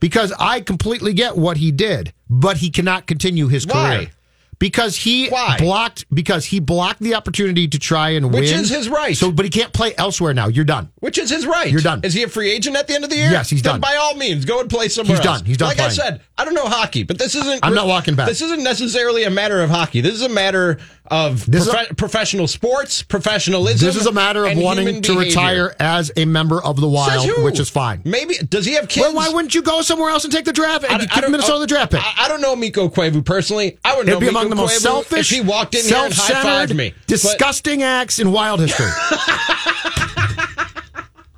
because 0.00 0.32
I 0.38 0.60
completely 0.60 1.12
get 1.12 1.36
what 1.36 1.56
he 1.56 1.70
did, 1.70 2.12
but 2.30 2.58
he 2.58 2.70
cannot 2.70 3.06
continue 3.06 3.48
his 3.48 3.66
Why? 3.66 3.72
career. 3.96 4.10
Because 4.58 4.96
he 4.96 5.28
Why? 5.28 5.56
blocked 5.58 6.04
because 6.12 6.44
he 6.46 6.58
blocked 6.58 7.00
the 7.00 7.14
opportunity 7.14 7.68
to 7.68 7.78
try 7.78 8.10
and 8.10 8.26
Which 8.26 8.32
win. 8.34 8.42
Which 8.42 8.52
is 8.52 8.68
his 8.70 8.88
right. 8.88 9.16
So, 9.16 9.30
but 9.30 9.44
he 9.44 9.50
can't 9.50 9.72
play 9.72 9.94
elsewhere 9.96 10.34
now. 10.34 10.48
You're 10.48 10.64
done. 10.64 10.90
Which 11.00 11.16
is 11.16 11.30
his 11.30 11.46
right. 11.46 11.70
You're 11.70 11.80
done. 11.80 12.00
Is 12.02 12.12
he 12.14 12.24
a 12.24 12.28
free 12.28 12.50
agent 12.50 12.74
at 12.76 12.88
the 12.88 12.94
end 12.94 13.04
of 13.04 13.10
the 13.10 13.16
year? 13.16 13.30
Yes, 13.30 13.48
he's 13.50 13.62
Then 13.62 13.74
done. 13.74 13.80
By 13.80 13.94
all 13.94 14.14
means, 14.16 14.44
go 14.44 14.60
and 14.60 14.68
play 14.68 14.88
somewhere 14.88 15.16
He's 15.16 15.24
else. 15.24 15.38
done. 15.38 15.46
He's 15.46 15.56
done 15.58 15.68
Like 15.68 15.78
I 15.78 15.88
said, 15.90 16.22
I 16.36 16.44
don't 16.44 16.54
know 16.54 16.66
hockey, 16.66 17.04
but 17.04 17.18
this 17.18 17.34
isn't. 17.36 17.60
I'm 17.64 17.74
not 17.74 17.86
walking 17.86 18.16
back. 18.16 18.26
This 18.28 18.42
isn't 18.42 18.62
necessarily 18.64 19.24
a 19.24 19.30
matter 19.30 19.62
of 19.62 19.70
hockey. 19.70 20.00
This 20.00 20.14
is 20.14 20.22
a 20.22 20.28
matter 20.28 20.78
of 21.10 21.48
is 21.54 21.68
a- 21.68 21.94
professional 21.94 22.46
sports, 22.46 23.02
professionalism. 23.02 23.86
This 23.86 23.96
is 23.96 24.06
a 24.06 24.12
matter 24.12 24.44
of 24.44 24.58
wanting 24.58 25.02
to 25.02 25.18
retire 25.18 25.74
as 25.80 26.10
a 26.16 26.24
member 26.24 26.62
of 26.62 26.80
the 26.80 26.88
Wild, 26.88 27.28
which 27.44 27.60
is 27.60 27.70
fine. 27.70 28.02
Maybe 28.04 28.34
does 28.38 28.66
he 28.66 28.74
have 28.74 28.88
kids? 28.88 29.06
Well, 29.06 29.14
why 29.14 29.28
wouldn't 29.28 29.54
you 29.54 29.62
go 29.62 29.82
somewhere 29.82 30.10
else 30.10 30.24
and 30.24 30.32
take 30.32 30.44
the 30.44 30.52
draft 30.52 30.84
and 30.84 30.92
I- 30.92 30.96
I 30.96 30.98
give 31.06 31.22
don't- 31.22 31.30
Minnesota 31.32 31.60
the 31.60 31.66
draft 31.66 31.92
pick? 31.92 32.00
I, 32.02 32.24
I 32.24 32.28
don't 32.28 32.40
know 32.40 32.54
Mikko 32.56 32.88
Koivu 32.88 33.24
personally. 33.24 33.78
I 33.84 33.96
would 33.96 34.06
know 34.06 34.20
Mikko 34.20 34.47
among 34.52 34.66
the 34.66 34.72
most 34.72 34.78
Koivu 34.78 34.82
selfish, 34.82 35.30
he 35.30 35.40
walked 35.40 35.74
in 35.74 35.84
here 35.84 35.96
and 35.96 36.12
high 36.14 36.32
self-centered, 36.32 36.76
me. 36.76 36.90
But- 36.90 37.06
disgusting 37.06 37.82
acts 37.82 38.18
in 38.18 38.32
Wild 38.32 38.60
history. 38.60 38.86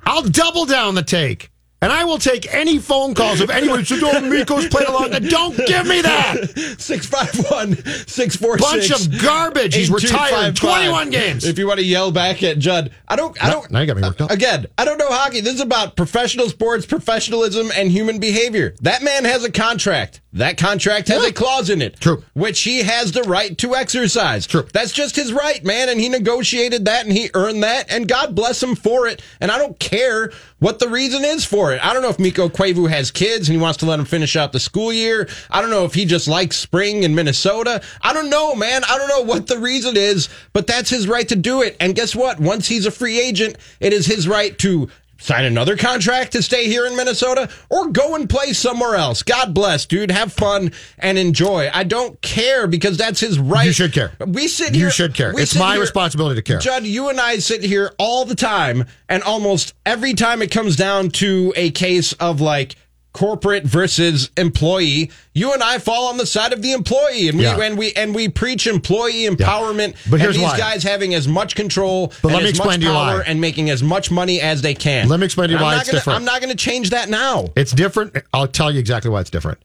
I'll 0.05 0.23
double 0.23 0.65
down 0.65 0.95
the 0.95 1.03
take. 1.03 1.51
And 1.83 1.91
I 1.91 2.03
will 2.03 2.19
take 2.19 2.53
any 2.53 2.77
phone 2.77 3.15
calls 3.15 3.41
of 3.41 3.49
anyone 3.49 3.79
who 3.79 3.85
says, 3.85 4.03
oh, 4.03 4.21
Mikko's 4.21 4.67
played 4.67 4.87
along. 4.87 5.09
Don't 5.29 5.57
give 5.65 5.87
me 5.87 6.01
that. 6.01 6.35
651 6.77 7.75
646 8.07 8.61
Bunch 8.61 8.91
of 8.91 9.21
garbage. 9.21 9.73
He's 9.73 9.89
retired 9.89 10.55
21 10.55 11.09
games. 11.09 11.43
If 11.43 11.57
you 11.57 11.65
want 11.65 11.79
to 11.79 11.85
yell 11.85 12.11
back 12.11 12.43
at 12.43 12.59
Judd, 12.59 12.91
I 13.07 13.15
don't 13.15 13.35
I 13.43 13.49
don't 13.49 13.71
now 13.71 13.79
you 13.79 13.87
got 13.87 13.95
me 13.97 14.03
worked 14.03 14.21
up. 14.21 14.29
Again, 14.29 14.67
I 14.77 14.85
don't 14.85 14.99
know 14.99 15.07
hockey. 15.09 15.41
This 15.41 15.55
is 15.55 15.61
about 15.61 15.95
professional 15.95 16.49
sports, 16.49 16.85
professionalism 16.85 17.71
and 17.75 17.89
human 17.91 18.19
behavior. 18.19 18.75
That 18.81 19.01
man 19.01 19.25
has 19.25 19.43
a 19.43 19.51
contract. 19.51 20.21
That 20.33 20.57
contract 20.57 21.09
has 21.09 21.25
a 21.25 21.33
clause 21.33 21.69
in 21.69 21.81
it. 21.81 21.99
True. 21.99 22.23
Which 22.33 22.61
he 22.61 22.83
has 22.83 23.11
the 23.11 23.23
right 23.23 23.57
to 23.57 23.75
exercise. 23.75 24.47
True. 24.47 24.65
That's 24.71 24.93
just 24.93 25.17
his 25.17 25.33
right, 25.33 25.61
man, 25.65 25.89
and 25.89 25.99
he 25.99 26.07
negotiated 26.07 26.85
that 26.85 27.05
and 27.05 27.11
he 27.11 27.29
earned 27.33 27.63
that 27.63 27.91
and 27.91 28.07
God 28.07 28.33
bless 28.33 28.63
him 28.63 28.75
for 28.75 29.07
it. 29.07 29.21
And 29.41 29.51
I 29.51 29.57
don't 29.57 29.77
care 29.79 30.31
what 30.59 30.79
the 30.79 30.87
reason 30.87 31.25
is 31.25 31.43
for 31.43 31.73
it. 31.73 31.83
I 31.85 31.91
don't 31.91 32.01
know 32.01 32.09
if 32.09 32.19
Mikko 32.19 32.47
Koivu 32.47 32.89
has 32.89 33.11
kids 33.11 33.49
and 33.49 33.57
he 33.57 33.61
wants 33.61 33.77
to 33.79 33.85
let 33.85 33.99
him 33.99 34.05
finish 34.05 34.37
out 34.37 34.53
the 34.53 34.59
school 34.59 34.93
year. 34.93 35.27
I 35.49 35.59
don't 35.59 35.69
know 35.69 35.83
if 35.83 35.93
he 35.93 36.05
just 36.05 36.29
likes 36.29 36.55
spring 36.55 37.03
in 37.03 37.13
Minnesota. 37.13 37.81
I 38.01 38.13
don't 38.13 38.29
know, 38.29 38.55
man. 38.55 38.83
I 38.85 38.97
don't 38.97 39.09
know 39.09 39.23
what 39.23 39.47
the 39.47 39.59
reason 39.59 39.97
is, 39.97 40.29
but 40.53 40.65
that's 40.65 40.89
his 40.89 41.07
right 41.09 41.27
to 41.27 41.35
do 41.35 41.61
it. 41.61 41.75
And 41.81 41.93
guess 41.93 42.15
what? 42.15 42.39
Once 42.39 42.67
he's 42.67 42.85
a 42.85 42.91
free 42.91 43.19
agent, 43.19 43.57
it 43.81 43.91
is 43.91 44.05
his 44.05 44.29
right 44.29 44.57
to 44.59 44.89
sign 45.21 45.45
another 45.45 45.77
contract 45.77 46.31
to 46.33 46.41
stay 46.41 46.65
here 46.67 46.85
in 46.85 46.95
Minnesota 46.97 47.49
or 47.69 47.87
go 47.89 48.15
and 48.15 48.29
play 48.29 48.53
somewhere 48.53 48.95
else. 48.95 49.23
God 49.23 49.53
bless, 49.53 49.85
dude. 49.85 50.11
Have 50.11 50.33
fun 50.33 50.71
and 50.97 51.17
enjoy. 51.17 51.69
I 51.73 51.83
don't 51.83 52.19
care 52.21 52.67
because 52.67 52.97
that's 52.97 53.19
his 53.19 53.39
right. 53.39 53.65
You 53.65 53.71
should 53.71 53.93
care. 53.93 54.11
We 54.25 54.47
sit 54.47 54.73
here. 54.75 54.85
You 54.85 54.91
should 54.91 55.13
care. 55.13 55.31
It's 55.39 55.55
my 55.55 55.73
here- 55.73 55.81
responsibility 55.81 56.35
to 56.35 56.41
care. 56.41 56.59
Judd, 56.59 56.83
you 56.85 57.09
and 57.09 57.19
I 57.21 57.37
sit 57.37 57.63
here 57.63 57.93
all 57.97 58.25
the 58.25 58.35
time, 58.35 58.85
and 59.07 59.21
almost 59.23 59.73
every 59.85 60.13
time 60.13 60.41
it 60.41 60.51
comes 60.51 60.75
down 60.75 61.09
to 61.11 61.53
a 61.55 61.71
case 61.71 62.13
of 62.13 62.41
like 62.41 62.75
corporate 63.13 63.63
versus 63.65 64.29
employee, 64.37 65.11
you 65.33 65.53
and 65.53 65.61
I 65.61 65.77
fall 65.79 66.07
on 66.07 66.17
the 66.17 66.25
side 66.25 66.53
of 66.53 66.61
the 66.61 66.71
employee, 66.71 67.27
and 67.29 67.37
we 67.37 67.43
Yeah. 67.43 67.59
and 67.59 67.77
we 67.77 67.91
and 67.93 68.15
we 68.15 68.29
preach 68.29 68.67
employee 68.67 69.27
empowerment. 69.27 69.95
But 70.09 70.19
here's 70.21 70.35
and 70.35 70.43
these 70.45 70.51
why. 70.51 70.57
guys 70.57 70.83
having 70.83 71.13
as 71.13 71.27
much 71.27 71.55
control, 71.55 72.13
But 72.21 72.29
and 72.29 72.33
let 72.35 72.39
me 72.39 72.43
as 72.45 72.49
explain 72.51 72.67
much 72.69 72.79
to 72.81 72.85
you 72.87 72.91
power, 72.93 73.17
why. 73.17 73.23
and 73.27 73.41
making 73.41 73.69
as 73.69 73.83
much 73.83 74.11
money 74.11 74.39
as 74.41 74.61
they 74.61 74.73
can. 74.73 75.07
Let 75.09 75.19
me 75.19 75.25
explain 75.25 75.49
to 75.49 75.55
you 75.55 75.61
why 75.61 75.75
it's 75.77 75.89
gonna, 75.89 75.99
different. 75.99 76.17
I'm 76.19 76.25
not 76.25 76.41
going 76.41 76.51
to 76.51 76.57
change 76.57 76.91
that 76.91 77.09
now. 77.09 77.49
It's 77.55 77.71
different. 77.71 78.15
I'll 78.33 78.47
tell 78.47 78.71
you 78.71 78.79
exactly 78.79 79.11
why 79.11 79.21
it's 79.21 79.29
different. 79.29 79.59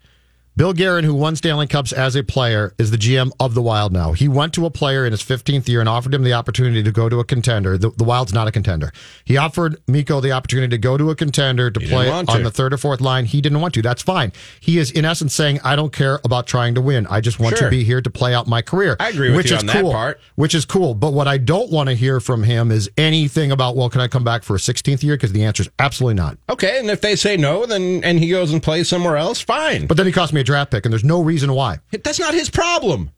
Bill 0.59 0.73
Guerin, 0.73 1.05
who 1.05 1.13
won 1.15 1.37
Stanley 1.37 1.67
Cups 1.67 1.93
as 1.93 2.17
a 2.17 2.23
player, 2.23 2.75
is 2.79 2.91
the 2.91 2.97
GM 2.97 3.31
of 3.39 3.53
the 3.53 3.61
Wild 3.61 3.93
now. 3.93 4.13
He 4.13 4.27
went 4.27 4.55
to 4.55 4.65
a 4.65 4.71
player 4.71 5.05
in 5.05 5.13
his 5.13 5.21
15th 5.23 5.69
year 5.69 5.81
and 5.81 5.89
offered 5.89 6.15
him 6.15 6.23
the 6.23 6.33
opportunity 6.33 6.83
to 6.83 6.91
go 6.91 7.11
to 7.11 7.21
a 7.21 7.25
contender. 7.25 7.77
The, 7.77 7.91
the 7.91 8.05
Wild's 8.05 8.33
not 8.33 8.49
a 8.49 8.51
contender. 8.53 8.91
He 9.27 9.37
offered 9.37 9.77
Mikko 9.87 10.23
the 10.23 10.33
opportunity 10.33 10.71
to 10.71 10.79
go 10.79 10.97
to 10.97 11.11
a 11.11 11.15
contender 11.15 11.71
to 11.71 11.79
didn't 11.79 11.93
play 11.93 12.11
on 12.11 12.25
to. 12.29 12.43
the 12.43 12.51
third 12.51 12.73
or 12.73 12.79
fourth 12.79 13.03
line. 13.03 13.27
He 13.27 13.43
didn't 13.43 13.61
want 13.61 13.75
to. 13.75 13.83
That's 13.83 14.01
fine. 14.01 14.33
He 14.59 14.79
is, 14.79 14.91
in 14.91 15.05
essence, 15.05 15.35
saying, 15.35 15.61
I 15.63 15.77
don't 15.77 15.93
care 15.93 16.21
about 16.25 16.47
trying 16.47 16.75
to 16.77 16.81
win. 16.81 17.07
I 17.09 17.21
just 17.21 17.39
want 17.39 17.59
Sure. 17.59 17.69
to 17.69 17.71
be 17.71 17.85
here 17.85 18.01
to 18.01 18.09
play 18.09 18.33
out 18.33 18.47
my 18.47 18.63
career. 18.63 18.97
I 18.99 19.11
agree 19.11 19.29
with 19.29 19.37
which 19.37 19.51
you 19.51 19.57
is 19.57 19.63
on 19.63 19.67
that 19.67 19.85
part. 19.85 20.21
Which 20.37 20.55
is 20.55 20.65
cool. 20.65 20.95
But 20.95 21.13
what 21.13 21.29
I 21.29 21.37
don't 21.37 21.71
want 21.71 21.91
to 21.91 21.95
hear 21.95 22.19
from 22.19 22.45
him 22.45 22.73
is 22.73 22.89
anything 22.97 23.53
about, 23.53 23.77
well, 23.77 23.91
can 23.91 24.01
I 24.01 24.09
come 24.09 24.25
back 24.25 24.43
for 24.43 24.57
a 24.57 24.59
16th 24.59 25.03
year? 25.03 25.17
Because 25.17 25.33
the 25.33 25.45
answer 25.45 25.65
is 25.65 25.69
absolutely 25.79 26.15
not. 26.15 26.39
Okay, 26.49 26.79
and 26.79 26.89
if 26.91 27.03
they 27.03 27.15
say 27.15 27.37
no, 27.37 27.67
then 27.67 28.03
and 28.03 28.19
he 28.19 28.31
goes 28.31 28.55
and 28.55 28.63
plays 28.63 28.89
somewhere 28.89 29.19
else, 29.19 29.39
fine. 29.43 29.87
But 29.87 29.99
then 29.99 30.07
he 30.07 30.13
cost 30.13 30.33
me 30.33 30.41
a 30.41 30.46
draft 30.47 30.71
pick, 30.71 30.87
and 30.87 30.93
there's 30.93 31.05
no 31.05 31.21
reason 31.23 31.53
why. 31.53 31.81
That's 32.03 32.21
not 32.21 32.33
his 32.33 32.49
problem. 32.49 33.11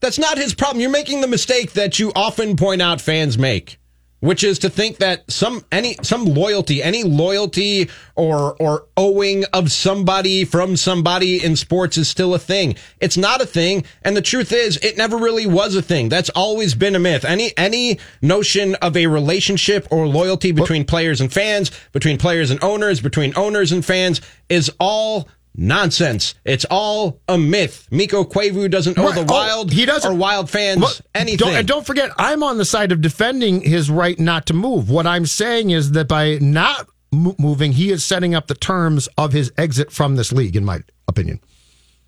That's 0.00 0.18
not 0.18 0.38
his 0.38 0.54
problem. 0.54 0.80
You're 0.80 0.90
making 0.90 1.20
the 1.20 1.26
mistake 1.26 1.72
that 1.72 1.98
you 1.98 2.12
often 2.14 2.56
point 2.56 2.82
out 2.82 3.00
fans 3.00 3.38
make, 3.38 3.78
which 4.20 4.44
is 4.44 4.58
to 4.58 4.68
think 4.68 4.98
that 4.98 5.30
some 5.30 5.64
any 5.72 5.96
some 6.02 6.26
loyalty, 6.26 6.82
any 6.82 7.02
loyalty 7.02 7.88
or 8.14 8.54
or 8.60 8.86
owing 8.96 9.44
of 9.54 9.72
somebody 9.72 10.44
from 10.44 10.76
somebody 10.76 11.42
in 11.42 11.56
sports 11.56 11.96
is 11.96 12.08
still 12.08 12.34
a 12.34 12.38
thing. 12.38 12.76
It's 13.00 13.16
not 13.16 13.40
a 13.40 13.46
thing, 13.46 13.84
and 14.02 14.14
the 14.14 14.22
truth 14.22 14.52
is, 14.52 14.76
it 14.78 14.98
never 14.98 15.16
really 15.16 15.46
was 15.46 15.74
a 15.74 15.82
thing. 15.82 16.10
That's 16.10 16.30
always 16.30 16.74
been 16.74 16.94
a 16.94 17.00
myth. 17.00 17.24
Any 17.24 17.56
any 17.56 17.98
notion 18.20 18.74
of 18.76 18.98
a 18.98 19.06
relationship 19.06 19.88
or 19.90 20.06
loyalty 20.06 20.52
between 20.52 20.84
players 20.84 21.22
and 21.22 21.32
fans, 21.32 21.70
between 21.92 22.18
players 22.18 22.50
and 22.50 22.62
owners, 22.62 23.00
between 23.00 23.32
owners 23.34 23.72
and 23.72 23.82
fans 23.84 24.20
is 24.50 24.70
all 24.78 25.28
nonsense. 25.56 26.34
It's 26.44 26.64
all 26.70 27.20
a 27.28 27.38
myth. 27.38 27.86
Mikko 27.90 28.24
Koivu 28.24 28.70
doesn't 28.70 28.98
owe 28.98 29.04
Right. 29.06 29.14
the 29.14 29.20
Oh, 29.32 29.34
Wild 29.34 29.72
he 29.72 29.84
doesn't- 29.86 30.10
or 30.10 30.14
Wild 30.14 30.50
fans 30.50 30.80
Look, 30.80 30.96
anything. 31.14 31.38
Don't, 31.38 31.56
and 31.56 31.66
don't 31.68 31.86
forget, 31.86 32.10
I'm 32.18 32.42
on 32.42 32.58
the 32.58 32.64
side 32.64 32.92
of 32.92 33.00
defending 33.00 33.62
his 33.62 33.90
right 33.90 34.18
not 34.18 34.46
to 34.46 34.54
move. 34.54 34.90
What 34.90 35.06
I'm 35.06 35.26
saying 35.26 35.70
is 35.70 35.92
that 35.92 36.08
by 36.08 36.38
not 36.40 36.86
mo- 37.12 37.34
moving, 37.38 37.72
he 37.72 37.90
is 37.90 38.04
setting 38.04 38.34
up 38.34 38.46
the 38.46 38.54
terms 38.54 39.08
of 39.16 39.32
his 39.32 39.50
exit 39.56 39.90
from 39.90 40.16
this 40.16 40.32
league, 40.32 40.56
in 40.56 40.64
my 40.64 40.80
opinion. 41.08 41.40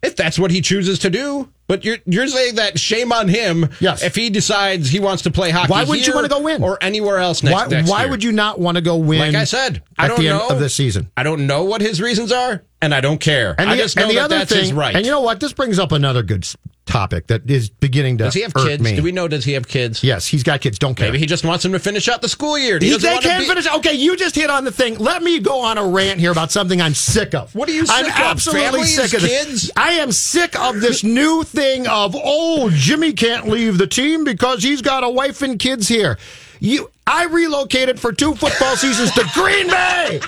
if 0.00 0.14
that's 0.14 0.38
what 0.38 0.52
he 0.52 0.60
chooses 0.60 1.00
to 1.00 1.10
do. 1.10 1.48
But 1.66 1.84
you're 1.84 1.98
you're 2.06 2.28
saying 2.28 2.54
that 2.54 2.78
shame 2.78 3.12
on 3.12 3.26
him. 3.26 3.68
Yes. 3.80 4.00
If 4.04 4.14
he 4.14 4.30
decides 4.30 4.88
he 4.90 5.00
wants 5.00 5.24
to 5.24 5.30
play 5.32 5.50
hockey, 5.50 5.72
Why 5.72 5.82
wouldn't 5.82 6.06
you 6.06 6.14
wanna 6.14 6.28
go 6.28 6.40
win? 6.40 6.62
or 6.62 6.78
anywhere 6.80 7.18
else 7.18 7.42
next? 7.42 7.52
Why, 7.54 7.66
next 7.66 7.90
why 7.90 8.06
would 8.06 8.22
you 8.22 8.30
not 8.30 8.60
want 8.60 8.76
to 8.76 8.80
go 8.80 8.94
win? 8.96 9.18
Like 9.18 9.34
I 9.34 9.42
said, 9.42 9.82
I 9.98 10.04
at 10.04 10.08
don't 10.08 10.20
the 10.20 10.28
know 10.28 10.42
end 10.42 10.50
of 10.52 10.60
this 10.60 10.72
season. 10.74 11.10
I 11.16 11.24
don't 11.24 11.48
know 11.48 11.64
what 11.64 11.80
his 11.80 12.00
reasons 12.00 12.30
are, 12.30 12.62
and 12.80 12.94
I 12.94 13.00
don't 13.00 13.18
care. 13.20 13.54
And 13.58 13.68
I 13.70 13.76
the, 13.76 13.82
just 13.82 13.97
know 13.97 14.02
and 14.02 14.11
the 14.11 14.14
that 14.16 14.25
other 14.25 14.38
that's 14.38 14.52
thing, 14.52 14.61
his 14.61 14.73
right. 14.73 14.94
and 14.94 15.04
you 15.04 15.11
know 15.11 15.20
what? 15.20 15.40
This 15.40 15.52
brings 15.52 15.78
up 15.78 15.92
another 15.92 16.23
good 16.23 16.47
topic 16.87 17.26
that 17.26 17.50
is 17.50 17.68
beginning 17.68 18.16
to 18.16 18.25
does 18.25 18.35
he 18.35 18.40
have 18.40 18.54
kids? 18.54 18.82
me. 18.82 18.97
Do 18.97 19.02
we 19.02 19.12
know? 19.12 19.28
Does 19.28 19.44
he 19.44 19.52
have 19.52 19.68
kids? 19.68 20.02
Yes, 20.02 20.26
he's 20.26 20.42
got 20.42 20.62
kids. 20.62 20.78
Don't 20.78 20.94
care. 20.94 21.08
Maybe 21.08 21.18
he 21.18 21.26
just 21.26 21.44
wants 21.44 21.62
them 21.62 21.73
to 21.73 21.78
finish 21.78 22.08
out 22.08 22.23
the 22.23 22.28
school 22.30 22.56
year. 22.58 22.78
He 22.78 22.90
He, 22.90 22.97
they 22.97 23.18
can't 23.18 23.42
be- 23.42 23.49
finish. 23.49 23.66
Okay, 23.68 23.92
you 23.92 24.16
just 24.16 24.35
hit 24.35 24.49
on 24.49 24.64
the 24.64 24.73
thing. 24.73 24.97
Let 24.99 25.23
me 25.23 25.38
go 25.40 25.61
on 25.61 25.76
a 25.76 25.87
rant 25.87 26.18
here 26.18 26.32
about 26.32 26.50
something 26.50 26.80
I'm 26.80 26.94
sick 26.94 27.35
of. 27.35 27.54
What 27.54 27.68
are 27.68 27.73
you 27.73 27.85
I'm 27.88 28.06
absolutely 28.06 28.85
sick 28.85 29.12
of 29.12 29.20
this. 29.20 29.44
kids? 29.47 29.70
I 29.76 29.92
am 29.94 30.12
sick 30.12 30.58
of 30.58 30.80
this 30.80 31.04
new 31.04 31.42
thing 31.42 31.87
of 31.87 32.14
oh, 32.16 32.70
Jimmy 32.73 33.12
can't 33.12 33.49
leave 33.49 33.76
the 33.76 33.87
team 33.87 34.25
because 34.25 34.62
he's 34.62 34.80
got 34.80 35.04
a 35.04 35.11
wife 35.11 35.42
and 35.42 35.58
kids 35.58 35.88
here. 35.88 36.16
You, 36.61 36.90
I 37.06 37.26
relocated 37.26 38.00
for 38.00 38.12
two 38.12 38.35
football 38.35 38.76
seasons 38.76 39.12
to 39.12 39.25
Green 39.35 39.68
Bay. 39.68 40.20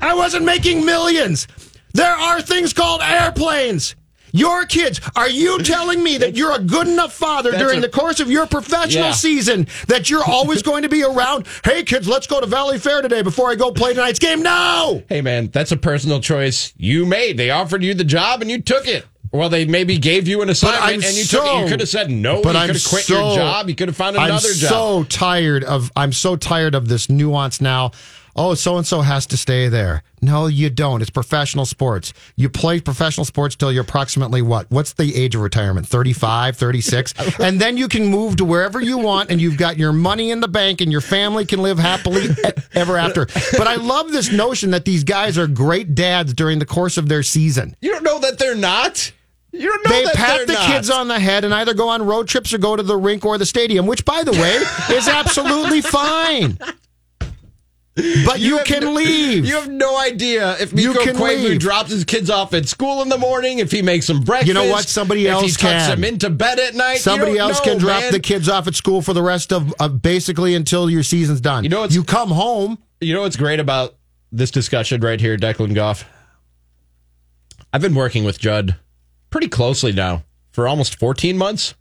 I 0.00 0.14
wasn't 0.14 0.44
making 0.44 0.84
millions. 0.84 1.46
There 1.92 2.12
are 2.14 2.40
things 2.40 2.72
called 2.72 3.00
airplanes. 3.02 3.96
Your 4.32 4.64
kids, 4.64 5.00
are 5.16 5.28
you 5.28 5.58
telling 5.60 6.04
me 6.04 6.16
that 6.18 6.36
you're 6.36 6.52
a 6.54 6.60
good 6.60 6.86
enough 6.86 7.12
father 7.12 7.50
That's 7.50 7.62
during 7.64 7.78
a- 7.78 7.82
the 7.82 7.88
course 7.88 8.20
of 8.20 8.30
your 8.30 8.46
professional 8.46 9.06
Yeah. 9.06 9.10
season 9.12 9.66
that 9.88 10.08
you're 10.08 10.22
always 10.22 10.62
going 10.62 10.84
to 10.84 10.88
be 10.88 11.02
around? 11.02 11.46
Hey, 11.64 11.82
kids, 11.82 12.06
let's 12.06 12.28
go 12.28 12.40
to 12.40 12.46
Valleyfair 12.46 13.02
today 13.02 13.22
before 13.22 13.50
I 13.50 13.56
go 13.56 13.72
play 13.72 13.92
tonight's 13.92 14.20
game. 14.20 14.40
No! 14.40 15.02
Hey 15.08 15.20
man, 15.20 15.48
that's 15.52 15.72
a 15.72 15.76
personal 15.76 16.20
choice 16.20 16.72
you 16.76 17.06
made. 17.06 17.38
They 17.38 17.50
offered 17.50 17.82
you 17.82 17.92
the 17.92 18.04
job 18.04 18.40
and 18.40 18.48
you 18.48 18.60
took 18.62 18.86
it. 18.86 19.04
Well, 19.32 19.48
they 19.48 19.64
maybe 19.64 19.98
gave 19.98 20.26
you 20.28 20.42
an 20.42 20.50
assignment 20.50 21.04
and 21.04 21.16
you 21.16 21.22
so, 21.24 21.40
took 21.42 21.46
it. 21.54 21.62
You 21.62 21.68
could 21.68 21.80
have 21.80 21.88
said 21.88 22.10
no. 22.10 22.40
But 22.42 22.54
you 22.54 22.60
I'm 22.60 22.66
could 22.68 22.76
have 22.76 22.84
quit 22.84 23.04
so, 23.04 23.14
your 23.28 23.36
job. 23.36 23.68
You 23.68 23.74
could 23.74 23.88
have 23.88 23.96
found 23.96 24.16
another 24.16 24.32
I'm 24.48 24.54
job. 24.58 24.68
so 24.70 25.04
tired 25.04 25.62
of. 25.64 25.90
I'm 25.96 26.12
so 26.12 26.34
tired 26.36 26.74
of 26.76 26.88
this 26.88 27.08
nuance 27.08 27.60
now. 27.60 27.92
Oh, 28.36 28.54
so 28.54 28.76
and 28.76 28.86
so 28.86 29.00
has 29.00 29.26
to 29.26 29.36
stay 29.36 29.68
there. 29.68 30.02
No, 30.22 30.46
you 30.46 30.70
don't. 30.70 31.00
It's 31.00 31.10
professional 31.10 31.66
sports. 31.66 32.12
You 32.36 32.48
play 32.48 32.80
professional 32.80 33.24
sports 33.24 33.56
till 33.56 33.72
you're 33.72 33.82
approximately 33.82 34.42
what? 34.42 34.70
What's 34.70 34.92
the 34.92 35.14
age 35.16 35.34
of 35.34 35.40
retirement? 35.40 35.86
35, 35.86 36.56
36? 36.56 37.14
and 37.40 37.60
then 37.60 37.76
you 37.76 37.88
can 37.88 38.06
move 38.06 38.36
to 38.36 38.44
wherever 38.44 38.80
you 38.80 38.98
want 38.98 39.30
and 39.30 39.40
you've 39.40 39.56
got 39.58 39.78
your 39.78 39.92
money 39.92 40.30
in 40.30 40.40
the 40.40 40.48
bank 40.48 40.80
and 40.80 40.92
your 40.92 41.00
family 41.00 41.44
can 41.44 41.60
live 41.62 41.78
happily 41.78 42.28
ever 42.74 42.96
after. 42.96 43.26
But 43.56 43.66
I 43.66 43.76
love 43.76 44.12
this 44.12 44.30
notion 44.30 44.70
that 44.72 44.84
these 44.84 45.04
guys 45.04 45.36
are 45.38 45.46
great 45.46 45.94
dads 45.94 46.32
during 46.34 46.58
the 46.58 46.66
course 46.66 46.96
of 46.96 47.08
their 47.08 47.22
season. 47.22 47.76
You 47.80 47.92
don't 47.92 48.04
know 48.04 48.20
that 48.20 48.38
they're 48.38 48.54
not. 48.54 49.12
You 49.52 49.68
don't 49.68 49.84
know 49.84 50.04
that 50.04 50.12
They 50.14 50.16
pat 50.16 50.46
the 50.46 50.52
not. 50.52 50.66
kids 50.70 50.90
on 50.90 51.08
the 51.08 51.18
head 51.18 51.44
and 51.44 51.52
either 51.52 51.74
go 51.74 51.88
on 51.88 52.06
road 52.06 52.28
trips 52.28 52.52
or 52.54 52.58
go 52.58 52.76
to 52.76 52.82
the 52.84 52.96
rink 52.96 53.24
or 53.26 53.36
the 53.36 53.46
stadium, 53.46 53.86
which, 53.86 54.04
by 54.04 54.22
the 54.22 54.30
way, 54.32 54.56
is 54.96 55.08
absolutely 55.08 55.80
fine. 55.80 56.56
But 58.24 58.40
you, 58.40 58.58
have 58.58 58.66
can 58.66 58.84
no- 58.84 58.92
leave. 58.92 59.44
You 59.46 59.54
have 59.56 59.70
no 59.70 59.98
idea 59.98 60.56
if 60.58 60.72
You 60.72 60.92
Mikko 60.94 61.12
leave. 61.24 61.58
drops 61.60 61.90
his 61.90 62.04
kids 62.04 62.30
off 62.30 62.54
at 62.54 62.66
school 62.68 63.02
in 63.02 63.08
the 63.08 63.18
morning, 63.18 63.58
if 63.58 63.70
he 63.70 63.82
makes 63.82 64.06
them 64.06 64.20
breakfast. 64.22 64.48
You 64.48 64.54
know 64.54 64.68
what? 64.68 64.88
Somebody 64.88 65.22
if 65.26 65.38
he 65.38 65.44
else 65.44 65.56
can. 65.56 65.90
them 65.90 66.04
into 66.04 66.30
bed 66.30 66.58
at 66.58 66.74
night. 66.74 66.98
Somebody 66.98 67.38
else 67.38 67.58
know, 67.58 67.72
can 67.72 67.78
drop 67.78 68.00
man. 68.02 68.12
the 68.12 68.20
kids 68.20 68.48
off 68.48 68.66
at 68.66 68.74
school 68.74 69.02
for 69.02 69.12
the 69.12 69.22
rest 69.22 69.52
of 69.52 69.74
uh, 69.80 69.88
basically 69.88 70.54
until 70.54 70.88
your 70.90 71.02
season's 71.02 71.40
done. 71.40 71.64
You 71.64 71.70
know 71.70 71.80
what's- 71.80 71.94
you 71.94 72.04
come 72.04 72.30
home. 72.30 72.78
You 73.00 73.14
know 73.14 73.22
what's 73.22 73.36
great 73.36 73.60
about 73.60 73.96
this 74.32 74.50
discussion 74.50 75.00
right 75.00 75.20
here, 75.20 75.36
Declan 75.36 75.74
Goff? 75.74 76.04
I've 77.72 77.80
been 77.80 77.94
working 77.94 78.24
with 78.24 78.38
Judd 78.38 78.76
pretty 79.30 79.48
closely 79.48 79.92
now 79.92 80.24
for 80.52 80.66
almost 80.66 80.98
14 80.98 81.38
months. 81.38 81.74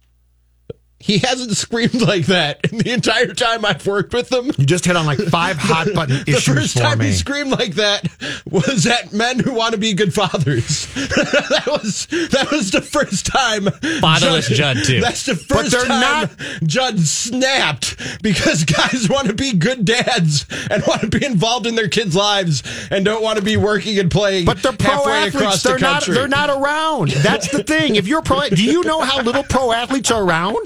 He 1.02 1.20
hasn't 1.20 1.56
screamed 1.56 2.02
like 2.02 2.26
that 2.26 2.60
in 2.72 2.80
the 2.80 2.92
entire 2.92 3.34
time 3.34 3.64
I've 3.64 3.88
worked 3.88 4.14
with 4.14 4.32
him. 4.32 4.48
You 4.58 4.66
just 4.66 4.84
hit 4.86 4.98
on 4.98 5.06
like 5.06 5.18
five 5.18 5.56
hot 5.60 5.88
button 5.96 6.24
issues. 6.28 6.46
The 6.46 6.54
first 6.54 6.78
time 6.78 6.98
me. 7.00 7.06
he 7.06 7.14
screamed 7.14 7.52
like 7.52 7.76
that 7.76 8.06
was 8.50 8.86
at 8.86 9.14
men 9.14 9.40
who 9.40 9.54
want 9.54 9.72
to 9.74 9.80
be 9.80 9.94
good 9.94 10.14
fathers. 10.14 10.94
that 10.94 11.64
was 11.68 12.06
that 12.32 12.50
was 12.52 12.72
the 12.72 12.82
first 12.82 13.26
time. 13.26 13.68
Fatherless 14.02 14.50
Judd, 14.50 14.78
too. 14.84 15.00
That's 15.00 15.26
the 15.26 15.36
first 15.36 15.72
time 15.72 15.88
not- 15.88 16.32
Judd 16.64 17.00
snapped 17.00 18.22
because 18.22 18.66
guys 18.66 19.08
want 19.10 19.28
to 19.28 19.34
be 19.34 19.54
good 19.54 19.86
dads 19.86 20.46
and 20.70 20.84
want 20.86 21.02
to 21.02 21.08
be 21.08 21.26
involved 21.26 21.66
in 21.66 21.76
their 21.76 21.88
kids' 21.88 22.16
lives 22.16 22.62
and 22.92 23.06
don't 23.06 23.24
want 23.24 23.40
to 23.40 23.44
be 23.44 23.56
working 23.56 23.98
and 24.00 24.12
playing. 24.12 24.46
But 24.46 24.62
they're 24.62 24.74
pro 24.74 25.08
athletes. 25.08 25.64
They're 25.64 25.76
the 25.78 25.82
not. 25.82 26.04
They're 26.06 26.28
not 26.28 26.50
around. 26.50 27.12
That's 27.12 27.50
the 27.50 27.64
thing. 27.64 27.96
If 27.96 28.06
you're 28.08 28.22
pro, 28.22 28.50
do 28.50 28.64
you 28.64 28.84
know 28.84 29.00
how 29.00 29.22
little 29.22 29.44
pro 29.44 29.72
athletes 29.72 30.12
are 30.12 30.22
around? 30.24 30.58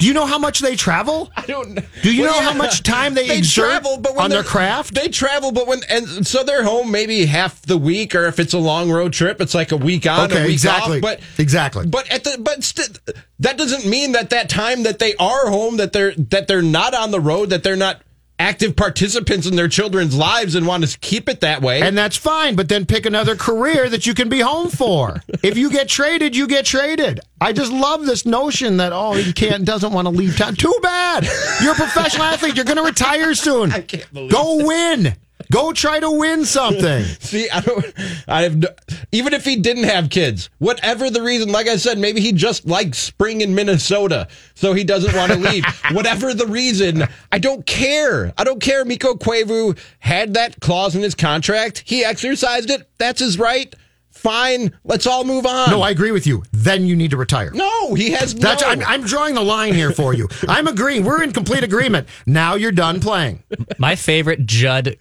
Do 0.00 0.06
you 0.06 0.14
know 0.14 0.24
how 0.24 0.38
much 0.38 0.60
they 0.60 0.76
travel? 0.76 1.30
I 1.36 1.42
don't. 1.42 1.78
Do 2.02 2.14
you 2.14 2.22
Well, 2.22 2.32
know 2.32 2.40
how 2.40 2.54
much 2.56 2.82
time 2.82 3.12
they 3.12 3.36
exert 3.36 3.68
travel, 3.82 3.98
but 3.98 4.14
when 4.14 4.24
on 4.24 4.30
their 4.30 4.42
craft? 4.42 4.94
They 4.94 5.08
travel, 5.08 5.52
but 5.52 5.66
when 5.66 5.82
and 5.90 6.26
so 6.26 6.42
they're 6.42 6.64
home 6.64 6.90
maybe 6.90 7.26
half 7.26 7.60
the 7.62 7.76
week, 7.76 8.14
or 8.14 8.24
if 8.24 8.38
it's 8.40 8.54
a 8.54 8.58
long 8.58 8.90
road 8.90 9.12
trip, 9.12 9.42
it's 9.42 9.54
like 9.54 9.72
a 9.72 9.76
week 9.76 10.06
on, 10.06 10.32
a 10.32 10.36
week 10.36 10.52
exactly. 10.52 10.96
off. 10.96 11.02
But 11.02 11.20
Exactly. 11.36 11.86
But 11.86 12.10
at 12.10 12.24
the 12.24 12.38
but 12.40 12.64
st- 12.64 12.98
that 13.40 13.58
doesn't 13.58 13.84
mean 13.88 14.12
that 14.12 14.30
that 14.30 14.48
time 14.48 14.84
that 14.84 14.98
they 15.00 15.14
are 15.16 15.48
home, 15.50 15.76
that 15.76 15.92
they're 15.92 16.14
that 16.14 16.48
they're 16.48 16.62
not 16.62 16.94
on 16.94 17.10
the 17.10 17.20
road, 17.20 17.50
that 17.50 17.62
they're 17.62 17.76
not 17.76 18.00
active 18.40 18.74
participants 18.74 19.46
in 19.46 19.54
their 19.54 19.68
children's 19.68 20.16
lives 20.16 20.54
and 20.54 20.66
want 20.66 20.88
to 20.88 20.98
keep 21.00 21.28
it 21.28 21.40
that 21.42 21.60
way. 21.60 21.82
And 21.82 21.96
that's 21.96 22.16
fine, 22.16 22.56
but 22.56 22.70
then 22.70 22.86
pick 22.86 23.04
another 23.04 23.36
career 23.36 23.88
that 23.90 24.06
you 24.06 24.14
can 24.14 24.28
be 24.28 24.40
home 24.40 24.68
for. 24.68 25.20
If 25.42 25.56
you 25.56 25.70
get 25.70 25.88
traded, 25.88 26.36
you 26.36 26.46
get 26.46 26.66
traded. 26.66 27.20
I 27.40 27.52
just 27.54 27.72
love 27.72 28.04
this 28.04 28.26
notion 28.26 28.76
that 28.76 28.92
oh, 28.92 29.12
he 29.12 29.32
can't 29.32 29.64
doesn't 29.64 29.92
want 29.92 30.06
to 30.06 30.10
leave 30.10 30.36
town. 30.36 30.54
Too 30.54 30.74
bad. 30.82 31.26
You're 31.62 31.72
a 31.72 31.76
professional 31.76 32.24
athlete. 32.24 32.56
You're 32.56 32.66
going 32.66 32.76
to 32.76 32.84
retire 32.84 33.34
soon. 33.34 33.72
I 33.80 33.80
can't 33.80 34.12
believe 34.12 34.30
Go 34.30 34.66
win. 34.66 35.16
Go 35.50 35.72
try 35.72 35.98
to 35.98 36.10
win 36.10 36.44
something. 36.44 37.04
See, 37.20 37.50
I 37.50 37.60
don't. 37.60 37.84
I 38.28 38.42
have 38.42 38.64
even 39.12 39.34
if 39.34 39.44
he 39.44 39.56
didn't 39.56 39.84
have 39.84 40.08
kids, 40.08 40.48
whatever 40.58 41.10
the 41.10 41.22
reason. 41.22 41.50
Like 41.50 41.66
I 41.66 41.76
said, 41.76 41.98
maybe 41.98 42.20
he 42.20 42.32
just 42.32 42.66
likes 42.66 42.98
spring 42.98 43.40
in 43.40 43.54
Minnesota, 43.54 44.28
so 44.54 44.72
he 44.72 44.84
doesn't 44.84 45.14
want 45.14 45.32
to 45.32 45.38
leave. 45.38 45.64
whatever 45.92 46.32
the 46.32 46.46
reason, 46.46 47.04
I 47.32 47.38
don't 47.38 47.66
care. 47.66 48.32
I 48.38 48.44
don't 48.44 48.60
care. 48.60 48.84
Mikko 48.84 49.14
Koivu 49.14 49.78
had 49.98 50.34
that 50.34 50.60
clause 50.60 50.94
in 50.94 51.02
his 51.02 51.14
contract. 51.14 51.82
He 51.84 52.04
exercised 52.04 52.70
it. 52.70 52.88
That's 52.98 53.20
his 53.20 53.38
right. 53.38 53.74
Fine. 54.20 54.76
Let's 54.84 55.06
all 55.06 55.24
move 55.24 55.46
on. 55.46 55.70
No, 55.70 55.80
I 55.80 55.90
agree 55.90 56.12
with 56.12 56.26
you. 56.26 56.42
Then 56.52 56.84
you 56.84 56.94
need 56.94 57.10
to 57.12 57.16
retire. 57.16 57.50
no, 57.52 57.94
he 57.94 58.10
has 58.10 58.34
That's 58.34 58.62
no. 58.62 58.68
I'm, 58.68 58.84
I'm 58.84 59.02
drawing 59.02 59.34
the 59.34 59.42
line 59.42 59.72
here 59.74 59.92
for 59.92 60.12
you. 60.12 60.28
I'm 60.46 60.66
agreeing. 60.66 61.04
We're 61.04 61.22
in 61.22 61.32
complete 61.32 61.64
agreement. 61.64 62.06
Now 62.26 62.54
you're 62.54 62.70
done 62.72 63.00
playing. 63.00 63.42
My 63.78 63.96
favorite 63.96 64.44
Judd 64.44 64.98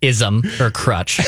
ism 0.00 0.42
or 0.60 0.70
crutch 0.70 1.20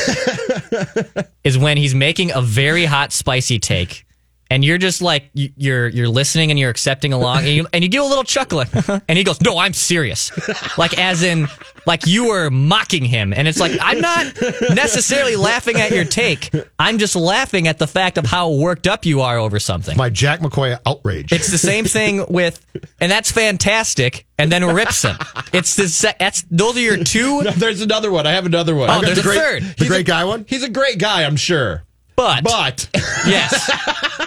is 1.45 1.57
when 1.57 1.77
he's 1.77 1.95
making 1.95 2.33
a 2.33 2.43
very 2.43 2.85
hot, 2.85 3.13
spicy 3.13 3.59
take. 3.61 4.07
And 4.51 4.65
you're 4.65 4.79
just 4.79 5.01
like 5.01 5.31
you- 5.33 5.53
you're 5.57 5.87
you're 5.89 6.09
listening 6.09 6.51
and 6.51 6.59
you're 6.59 6.71
accepting 6.71 7.13
along 7.13 7.39
and 7.39 7.49
you, 7.49 7.67
and 7.73 7.85
you 7.85 7.89
give 7.89 8.03
a 8.03 8.07
little 8.07 8.25
chuckle 8.25 8.65
and 9.09 9.17
he 9.19 9.23
goes 9.25 9.41
no 9.41 9.57
I'm 9.59 9.73
serious 9.73 10.33
like 10.77 10.99
as 10.99 11.23
in 11.23 11.47
like 11.87 12.07
you 12.07 12.29
were 12.29 12.51
mocking 12.51 13.05
him 13.05 13.33
and 13.33 13.47
it's 13.47 13.61
like 13.61 13.73
I'm 13.81 14.01
not 14.01 14.27
necessarily 14.75 15.37
laughing 15.37 15.77
at 15.81 15.93
your 15.93 16.05
take 16.05 16.51
I'm 16.79 16.99
just 16.99 17.15
laughing 17.15 17.69
at 17.69 17.79
the 17.79 17.87
fact 17.87 18.19
of 18.19 18.27
how 18.27 18.51
worked 18.51 18.87
up 18.89 19.07
you 19.07 19.21
are 19.21 19.39
over 19.39 19.59
something 19.61 19.97
My 19.97 20.11
Jack 20.11 20.41
McCoy 20.41 20.79
outrage. 20.85 21.33
it's 21.33 21.51
the 21.51 21.59
same 21.59 21.85
thing 21.85 22.25
with, 22.29 22.65
and 23.01 23.11
that's 23.11 23.31
fantastic. 23.31 24.27
And 24.39 24.51
then 24.51 24.65
rips 24.65 25.03
him. 25.03 25.17
It's 25.53 25.77
the 25.77 25.87
se- 25.89 26.15
that's 26.19 26.43
those 26.51 26.77
are 26.77 26.81
your 26.81 27.05
two. 27.05 27.43
No, 27.45 27.51
there's 27.51 27.83
another 27.83 28.11
one. 28.11 28.27
I 28.27 28.33
have 28.33 28.47
another 28.47 28.75
one. 28.75 28.89
Oh, 28.89 28.95
I've 28.95 29.03
got 29.03 29.07
there's 29.15 29.23
the 29.23 29.31
a 29.31 29.35
great- 29.35 29.63
third. 29.63 29.77
the 29.79 29.87
great 29.87 30.07
guy 30.07 30.25
one. 30.25 30.47
He's 30.49 30.63
a 30.63 30.69
great 30.71 30.99
guy, 30.99 31.25
I'm 31.25 31.37
sure. 31.37 31.85
But, 32.21 32.45
But 32.45 32.89
yes, 33.27 33.71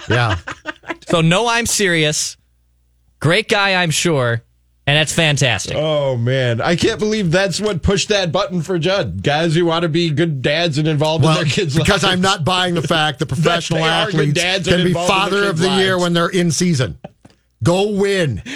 Yeah. 0.08 0.36
so 1.08 1.20
no, 1.20 1.46
I'm 1.48 1.66
serious. 1.66 2.36
Great 3.20 3.48
guy, 3.48 3.82
I'm 3.82 3.90
sure. 3.90 4.42
And 4.86 4.96
that's 4.98 5.12
fantastic. 5.12 5.76
Oh 5.78 6.16
man, 6.16 6.60
I 6.60 6.76
can't 6.76 6.98
believe 6.98 7.30
that's 7.30 7.58
what 7.60 7.82
pushed 7.82 8.08
that 8.10 8.32
button 8.32 8.60
for 8.60 8.78
Judd. 8.78 9.22
Guys 9.22 9.54
who 9.54 9.64
want 9.64 9.84
to 9.84 9.88
be 9.88 10.10
good 10.10 10.42
dads 10.42 10.76
and 10.76 10.86
involved 10.86 11.24
Well, 11.24 11.38
in 11.38 11.44
their 11.44 11.52
kids' 11.54 11.74
because 11.74 12.02
lives. 12.02 12.04
I'm 12.04 12.20
not 12.20 12.44
buying 12.44 12.74
the 12.74 12.82
fact 12.82 13.20
that 13.20 13.26
professional 13.28 13.78
they 13.80 13.86
athletes 13.88 14.34
dads 14.34 14.68
can 14.68 14.82
be 14.82 14.88
involved 14.88 15.08
in 15.10 15.30
their 15.32 15.42
father 15.42 15.48
of 15.50 15.56
kids' 15.56 15.60
the 15.68 15.76
year 15.76 15.98
when 15.98 16.12
they're 16.12 16.28
in 16.28 16.50
season. 16.50 16.98
Go 17.62 17.92
win. 17.92 18.42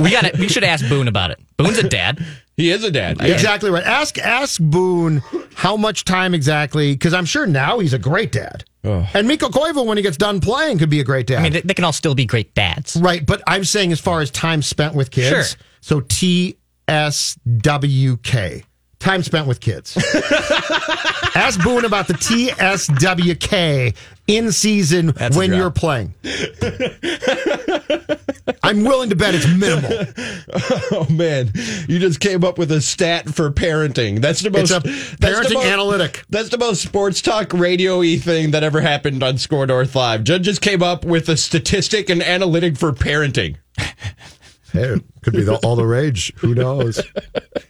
We 0.00 0.10
got 0.12 0.24
it. 0.24 0.38
We 0.38 0.46
should 0.48 0.62
ask 0.62 0.88
Boone 0.88 1.08
about 1.08 1.32
it. 1.32 1.40
Boone's 1.56 1.78
a 1.78 1.88
dad. 1.88 2.24
He 2.60 2.70
is 2.70 2.84
a 2.84 2.90
dad. 2.90 3.20
Exactly 3.20 3.70
right. 3.70 3.84
Ask 3.84 4.18
ask 4.18 4.60
Boone 4.60 5.22
how 5.54 5.76
much 5.76 6.04
time 6.04 6.34
exactly, 6.34 6.92
because 6.92 7.14
I'm 7.14 7.24
sure 7.24 7.46
now 7.46 7.78
he's 7.78 7.92
a 7.92 7.98
great 7.98 8.32
dad. 8.32 8.64
And 8.82 9.28
Mikko 9.28 9.48
Koivu, 9.48 9.84
when 9.84 9.98
he 9.98 10.02
gets 10.02 10.16
done 10.16 10.40
playing, 10.40 10.78
could 10.78 10.88
be 10.88 11.00
a 11.00 11.04
great 11.04 11.26
dad. 11.26 11.40
I 11.40 11.42
mean, 11.42 11.52
they, 11.52 11.60
they 11.60 11.74
can 11.74 11.84
all 11.84 11.92
still 11.92 12.14
be 12.14 12.24
great 12.24 12.54
dads. 12.54 12.96
right, 12.96 13.24
but 13.24 13.42
I'm 13.46 13.64
saying 13.64 13.92
as 13.92 14.00
far 14.00 14.22
as 14.22 14.30
time 14.30 14.62
spent 14.62 14.94
with 14.94 15.10
kids. 15.10 15.28
Sure. 15.28 15.44
So 15.82 16.00
TSWK. 16.00 16.56
Time 19.00 19.22
spent 19.22 19.46
with 19.46 19.60
kids. 19.60 19.96
Ask 21.34 21.62
Boone 21.62 21.84
about 21.86 22.06
the 22.06 22.12
TSWK 22.14 23.96
in 24.26 24.52
season 24.52 25.06
That's 25.08 25.34
when 25.36 25.54
you're 25.54 25.70
playing. 25.70 26.12
I'm 28.62 28.84
willing 28.84 29.08
to 29.10 29.16
bet 29.16 29.34
it's 29.34 29.48
minimal. 29.48 29.90
Oh 30.92 31.06
man, 31.08 31.52
you 31.88 31.98
just 32.00 32.18
came 32.18 32.42
up 32.44 32.58
with 32.58 32.72
a 32.72 32.80
stat 32.80 33.28
for 33.28 33.50
parenting. 33.52 34.20
That's 34.20 34.40
the 34.40 34.50
most 34.50 34.70
a 34.72 34.80
that's 34.80 35.16
the 35.16 35.16
parenting 35.26 35.54
most- 35.54 35.66
analytic. 35.66 36.24
That's 36.28 36.48
the 36.48 36.58
most 36.58 36.82
sports 36.82 37.22
talk 37.22 37.52
radio-y 37.52 38.16
thing 38.18 38.50
that 38.50 38.64
ever 38.64 38.80
happened 38.80 39.22
on 39.22 39.38
Score 39.38 39.66
North 39.66 39.94
Live. 39.94 40.24
Judd 40.24 40.42
just 40.42 40.60
came 40.60 40.82
up 40.82 41.04
with 41.04 41.28
a 41.28 41.36
statistic 41.36 42.10
and 42.10 42.22
analytic 42.22 42.76
for 42.76 42.92
parenting. 42.92 43.56
Hey, 44.72 44.96
could 45.22 45.32
be 45.32 45.42
the, 45.42 45.56
all 45.64 45.76
the 45.76 45.86
rage. 45.86 46.34
Who 46.38 46.54
knows? 46.54 47.00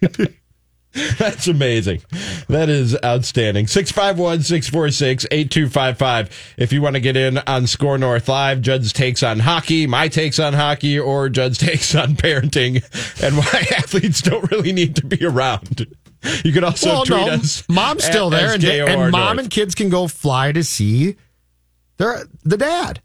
That's 1.19 1.47
amazing. 1.47 2.03
That 2.49 2.69
is 2.69 2.97
outstanding. 3.05 3.69
651 3.69 4.43
646 4.43 5.27
8255. 5.31 6.55
If 6.57 6.73
you 6.73 6.83
want 6.83 6.95
to 6.95 7.01
get 7.01 7.17
in 7.17 7.39
on 7.39 7.69
Score 7.69 7.97
North 7.97 8.29
Live, 8.29 8.61
Judd's 8.61 8.93
takes 8.93 9.23
on 9.23 9.39
hockey, 9.39 9.87
my 9.87 10.09
takes 10.09 10.41
on 10.41 10.53
hockey, 10.53 10.99
or 10.99 11.29
Judd's 11.29 11.59
takes 11.59 11.95
on 11.95 12.15
parenting 12.15 12.83
and 13.23 13.37
why 13.37 13.67
athletes 13.77 14.21
don't 14.21 14.51
really 14.51 14.73
need 14.73 14.97
to 14.97 15.07
be 15.07 15.25
around. 15.25 15.87
You 16.45 16.53
could 16.53 16.65
also 16.65 16.89
well, 16.89 17.05
tweet 17.05 17.27
no, 17.27 17.33
us. 17.35 17.65
mom's 17.69 18.05
still 18.05 18.29
there, 18.29 18.55
and, 18.55 18.65
and 18.65 19.13
mom 19.13 19.37
North. 19.37 19.39
and 19.39 19.51
kids 19.51 19.75
can 19.75 19.89
go 19.91 20.09
fly 20.09 20.53
to 20.53 20.65
see 20.65 21.17
their 21.99 22.25
the 22.43 22.57
dad. 22.57 23.01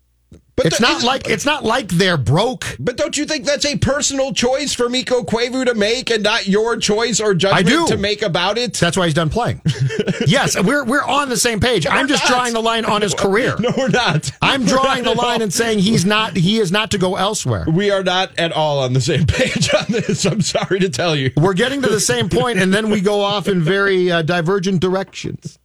But 0.55 0.67
it's 0.67 0.77
the- 0.77 0.83
not 0.83 1.03
like 1.03 1.27
it's 1.29 1.45
not 1.45 1.63
like 1.65 1.89
they're 1.89 2.15
broke. 2.17 2.65
But 2.79 2.95
don't 2.95 3.17
you 3.17 3.25
think 3.25 3.45
that's 3.45 3.65
a 3.65 3.77
personal 3.77 4.33
choice 4.33 4.73
for 4.73 4.87
Mikko 4.87 5.23
Koivu 5.23 5.65
to 5.65 5.73
make 5.73 6.09
and 6.09 6.23
not 6.23 6.47
your 6.47 6.77
choice 6.77 7.19
or 7.19 7.33
judgment 7.33 7.89
to 7.89 7.97
make 7.97 8.21
about 8.21 8.57
it? 8.57 8.73
That's 8.75 8.95
why 8.95 9.05
he's 9.05 9.13
done 9.13 9.29
playing. 9.29 9.61
yes, 10.25 10.57
we're 10.61 10.85
we're 10.85 11.03
on 11.03 11.27
the 11.29 11.35
same 11.37 11.59
page. 11.59 11.85
I'm 11.85 12.07
just 12.07 12.23
not. 12.23 12.31
drawing 12.31 12.53
the 12.53 12.61
line 12.61 12.85
on 12.85 13.01
his 13.01 13.13
career. 13.13 13.55
No, 13.59 13.69
we're 13.77 13.89
not. 13.89 14.31
I'm 14.41 14.61
We're 14.61 14.67
drawing 14.67 15.03
not 15.03 15.15
the 15.15 15.21
line 15.21 15.37
all. 15.37 15.43
and 15.43 15.53
saying 15.53 15.79
he's 15.79 16.05
not 16.05 16.37
he 16.37 16.59
is 16.59 16.71
not 16.71 16.91
to 16.91 16.97
go 16.97 17.15
elsewhere. 17.15 17.65
We 17.67 17.91
are 17.91 18.03
not 18.03 18.37
at 18.39 18.51
all 18.53 18.79
on 18.79 18.93
the 18.93 19.01
same 19.01 19.25
page 19.27 19.73
on 19.73 19.85
this. 19.89 20.25
I'm 20.25 20.41
sorry 20.41 20.79
to 20.79 20.89
tell 20.89 21.15
you. 21.15 21.31
We're 21.35 21.53
getting 21.53 21.81
to 21.81 21.89
the 21.89 21.99
same 21.99 22.29
point, 22.29 22.59
and 22.59 22.73
then 22.73 22.89
we 22.89 23.01
go 23.01 23.19
off 23.21 23.47
in 23.49 23.61
very 23.61 24.09
uh, 24.11 24.21
divergent 24.21 24.79
directions. 24.81 25.59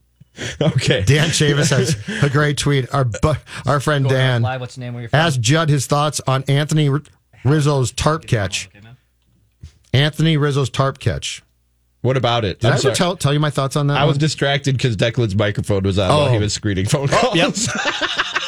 Okay. 0.61 1.03
Dan 1.03 1.29
Chavis 1.29 1.71
has 1.71 1.97
a 2.23 2.31
great 2.31 2.57
tweet. 2.59 2.93
Our 2.95 3.05
bu- 3.05 3.35
our 3.67 3.81
friend 3.81 4.09
Dan 4.09 4.43
Live, 4.43 4.61
what's 4.61 4.75
the 4.75 4.81
name 4.81 4.95
where 4.95 5.03
you're 5.03 5.11
asked 5.13 5.41
Judd 5.41 5.69
his 5.69 5.87
thoughts 5.87 6.21
on 6.27 6.45
Anthony 6.49 6.89
R- 6.89 7.03
Rizzo's 7.45 7.93
tarp 7.93 8.27
catch. 8.27 8.69
Anthony 9.93 10.37
Rizzo's 10.37 10.71
tarp 10.71 10.99
catch. 10.99 11.43
What 12.03 12.17
about 12.17 12.45
it? 12.45 12.61
Did 12.61 12.69
I'm 12.69 12.73
i 12.73 12.75
ever 12.77 12.83
sorry. 12.83 12.95
tell, 12.95 13.17
tell 13.17 13.33
you 13.35 13.41
my 13.41 13.51
thoughts 13.51 13.77
on 13.77 13.89
that? 13.89 13.99
I 13.99 14.05
was 14.05 14.15
one? 14.15 14.21
distracted 14.21 14.73
because 14.77 14.97
Declan's 14.97 15.35
microphone 15.35 15.83
was 15.83 15.99
on 15.99 16.09
while 16.09 16.29
Oh. 16.29 16.33
he 16.33 16.39
was 16.39 16.55
screening 16.55 16.87
phone 16.87 17.09
oh, 17.13 17.33
calls. 17.33 17.37
yep. 17.37 17.55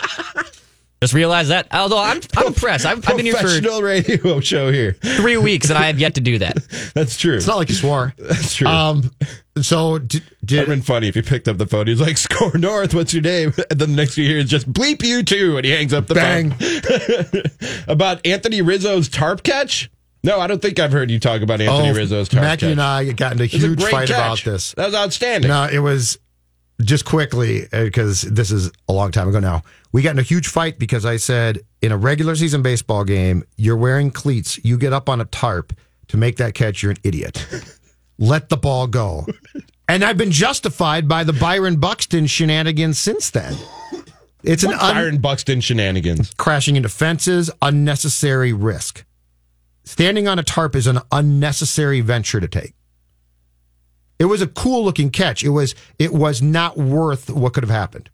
Just 1.03 1.15
realized 1.15 1.51
that. 1.51 1.67
Although 1.73 1.99
I'm, 1.99 2.21
I'm 2.37 2.47
impressed. 2.47 2.87
I've, 2.87 2.99
I've 3.09 3.17
been 3.17 3.27
here 3.27 3.35
for 3.35 3.41
Professional 3.41 3.83
radio 3.83 4.39
show 4.39 4.71
here. 4.71 4.93
three 4.93 5.37
weeks 5.37 5.69
and 5.69 5.77
I 5.77 5.89
have 5.89 5.99
yet 5.99 6.15
to 6.15 6.21
do 6.21 6.39
that. 6.39 6.59
That's 6.95 7.17
true. 7.17 7.35
It's 7.35 7.47
not 7.49 7.57
like 7.57 7.69
you 7.71 7.75
swore. 7.75 8.15
That's 8.17 8.55
true. 8.55 8.69
Um, 8.69 9.11
so 9.61 9.99
did, 9.99 10.23
It'd 10.49 10.69
been 10.69 10.81
funny 10.81 11.09
if 11.09 11.17
he 11.17 11.23
picked 11.23 11.49
up 11.49 11.59
the 11.59 11.67
phone. 11.67 11.89
He's 11.89 12.01
like, 12.01 12.19
"Score 12.19 12.57
North, 12.57 12.95
what's 12.95 13.13
your 13.13 13.23
name?" 13.25 13.53
And 13.69 13.81
then 13.81 13.91
the 13.91 13.97
next 13.97 14.15
few 14.15 14.23
years, 14.23 14.49
just 14.49 14.73
bleep 14.73 15.03
you 15.03 15.25
too, 15.25 15.57
and 15.57 15.65
he 15.65 15.73
hangs 15.73 15.93
up 15.93 16.07
the 16.07 16.15
bang? 16.15 16.53
phone. 16.53 17.43
about 17.93 18.25
Anthony 18.25 18.63
Rizzo's 18.63 19.09
tarp 19.09 19.43
catch? 19.43 19.91
No, 20.23 20.39
I 20.39 20.47
don't 20.47 20.63
think 20.63 20.79
I've 20.79 20.93
heard 20.93 21.11
you 21.11 21.19
talk 21.19 21.43
about 21.43 21.61
Anthony 21.61 21.91
Oh, 21.91 21.95
Rizzo's 21.95 22.29
tarp 22.29 22.45
Mackey 22.45 22.61
catch. 22.67 22.71
and 22.71 22.81
I 22.81 23.11
got 23.11 23.33
into 23.33 23.43
a 23.43 23.47
It 23.47 23.53
was 23.55 23.65
a 23.65 23.67
huge 23.67 23.79
great 23.81 23.91
fight 23.91 24.11
about 24.11 24.41
this. 24.45 24.73
That 24.75 24.87
was 24.87 24.95
outstanding. 24.95 25.49
No, 25.49 25.65
it 25.65 25.81
was 25.81 26.19
just 26.85 27.05
quickly 27.05 27.65
uh, 27.73 27.85
because 27.85 28.23
this 28.23 28.51
is 28.51 28.71
a 28.89 28.93
long 28.93 29.11
time 29.11 29.29
ago 29.29 29.41
now. 29.41 29.62
We 29.93 30.03
got 30.03 30.11
in 30.11 30.19
a 30.19 30.23
huge 30.23 30.49
fight 30.49 30.79
because 30.79 31.05
I 31.05 31.17
said 31.17 31.61
in 31.81 31.92
a 31.92 31.97
regular 31.97 32.35
season 32.35 32.62
baseball 32.62 33.05
game, 33.05 33.45
you're 33.57 33.77
wearing 33.77 34.11
cleats, 34.11 34.59
you 34.64 34.79
get 34.79 34.92
up 34.92 35.09
on 35.09 35.21
a 35.21 35.25
tarp 35.27 35.73
to 36.09 36.16
make 36.16 36.37
that 36.37 36.55
catch, 36.55 36.83
you're 36.83 36.92
an 36.92 36.99
idiot. 37.05 37.47
Let 38.18 38.49
the 38.49 38.57
ball 38.57 38.87
go. 38.87 39.27
And 39.88 40.05
I've 40.05 40.16
been 40.16 40.31
justified 40.31 41.09
by 41.09 41.25
the 41.25 41.33
Byron 41.33 41.77
Buxton 41.77 42.27
shenanigans 42.27 42.99
since 42.99 43.31
then. 43.31 43.57
It's 44.42 44.64
an 44.64 44.73
un- 44.73 44.79
Byron 44.79 45.18
Buxton 45.18 45.61
shenanigans. 45.61 46.33
crashing 46.35 46.77
into 46.77 46.88
fences, 46.88 47.51
unnecessary 47.61 48.53
risk. 48.53 49.05
Standing 49.85 50.29
on 50.29 50.38
a 50.38 50.42
tarp 50.42 50.77
is 50.77 50.87
an 50.87 51.01
unnecessary 51.11 52.01
venture 52.01 52.40
to 52.40 52.49
take. 52.49 52.75
It 54.18 54.27
was 54.27 54.40
a 54.42 54.46
cool 54.46 54.85
looking 54.85 55.11
catch. 55.11 55.42
It 55.42 55.48
was 55.51 55.75
it 55.98 56.12
was 56.12 56.40
not 56.42 56.77
worth 56.79 57.29
what 57.31 57.55
could 57.55 57.64
have 57.64 57.70
happened. 57.70 58.09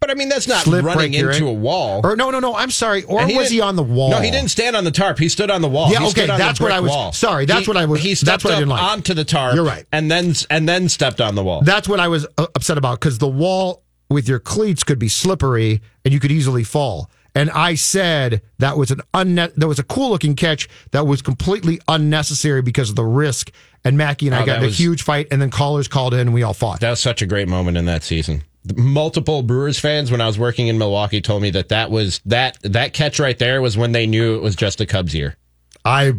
But 0.00 0.10
I 0.10 0.14
mean, 0.14 0.28
that's 0.28 0.46
not 0.46 0.64
Slip, 0.64 0.84
running 0.84 1.12
break 1.12 1.34
into 1.34 1.46
a 1.48 1.52
wall. 1.52 2.02
Or 2.04 2.14
no, 2.14 2.30
no, 2.30 2.38
no. 2.38 2.54
I'm 2.54 2.70
sorry. 2.70 3.04
Or 3.04 3.22
And 3.22 3.34
was 3.34 3.48
he 3.48 3.62
on 3.62 3.74
the 3.74 3.82
wall? 3.82 4.10
No, 4.10 4.20
he 4.20 4.30
didn't 4.30 4.50
stand 4.50 4.76
on 4.76 4.84
the 4.84 4.90
tarp. 4.90 5.18
He 5.18 5.30
stood 5.30 5.50
on 5.50 5.62
the 5.62 5.68
wall. 5.68 5.90
Yeah, 5.90 6.00
He 6.00 6.04
okay, 6.04 6.10
stood 6.10 6.30
on 6.30 6.38
that's 6.38 6.58
the 6.58 6.64
what 6.64 6.72
I 6.72 6.80
was- 6.80 6.90
Wall. 6.90 7.12
sorry, 7.12 7.46
that's 7.46 7.64
He- 7.64 7.70
what 7.70 7.78
I 7.78 7.86
was- 7.86 8.00
He 8.02 8.10
that's 8.10 8.20
stepped 8.20 8.44
what 8.44 8.52
I 8.52 8.56
didn't 8.58 8.68
like. 8.68 8.82
onto 8.82 9.14
the 9.14 9.24
tarp. 9.24 9.54
You're 9.54 9.64
right. 9.64 9.86
And 9.92 10.10
then 10.10 10.34
and 10.50 10.68
then 10.68 10.90
stepped 10.90 11.22
on 11.22 11.34
the 11.36 11.42
wall. 11.42 11.62
That's 11.62 11.88
what 11.88 12.00
I 12.00 12.08
was 12.08 12.26
uh, 12.36 12.46
upset 12.54 12.76
about 12.76 13.00
because 13.00 13.16
the 13.16 13.28
wall 13.28 13.82
with 14.10 14.28
your 14.28 14.40
cleats 14.40 14.84
could 14.84 14.98
be 14.98 15.08
slippery 15.08 15.80
and 16.04 16.12
you 16.12 16.20
could 16.20 16.32
easily 16.32 16.64
fall. 16.64 17.08
And 17.34 17.50
I 17.50 17.74
said 17.74 18.42
that 18.58 18.76
was 18.76 18.90
an 18.90 19.00
unne- 19.12 19.52
that 19.56 19.66
was 19.66 19.78
a 19.78 19.82
cool 19.82 20.10
looking 20.10 20.36
catch 20.36 20.68
that 20.92 21.06
was 21.06 21.20
completely 21.20 21.80
unnecessary 21.88 22.62
because 22.62 22.90
of 22.90 22.96
the 22.96 23.04
risk. 23.04 23.50
And 23.84 23.98
Mackey 23.98 24.26
and 24.26 24.34
I 24.34 24.42
Oh, 24.42 24.46
got 24.46 24.56
in 24.58 24.62
a 24.62 24.66
was- 24.66 24.78
huge 24.78 25.02
fight, 25.02 25.26
and 25.30 25.42
then 25.42 25.50
callers 25.50 25.88
called 25.88 26.14
in, 26.14 26.20
and 26.20 26.34
we 26.34 26.42
all 26.42 26.54
fought. 26.54 26.80
That 26.80 26.90
was 26.90 27.00
such 27.00 27.22
a 27.22 27.26
great 27.26 27.48
moment 27.48 27.76
in 27.76 27.84
that 27.86 28.02
season. 28.04 28.44
Multiple 28.76 29.42
Brewers 29.42 29.78
fans, 29.78 30.10
when 30.10 30.20
I 30.22 30.26
was 30.26 30.38
working 30.38 30.68
in 30.68 30.78
Milwaukee, 30.78 31.20
told 31.20 31.42
me 31.42 31.50
that 31.50 31.68
that 31.68 31.90
was 31.90 32.20
that 32.24 32.56
that 32.62 32.92
catch 32.94 33.18
right 33.18 33.38
there 33.38 33.60
was 33.60 33.76
when 33.76 33.92
they 33.92 34.06
knew 34.06 34.36
it 34.36 34.42
was 34.42 34.56
just 34.56 34.80
a 34.80 34.86
Cubs 34.86 35.14
year 35.14 35.36
I 35.84 36.14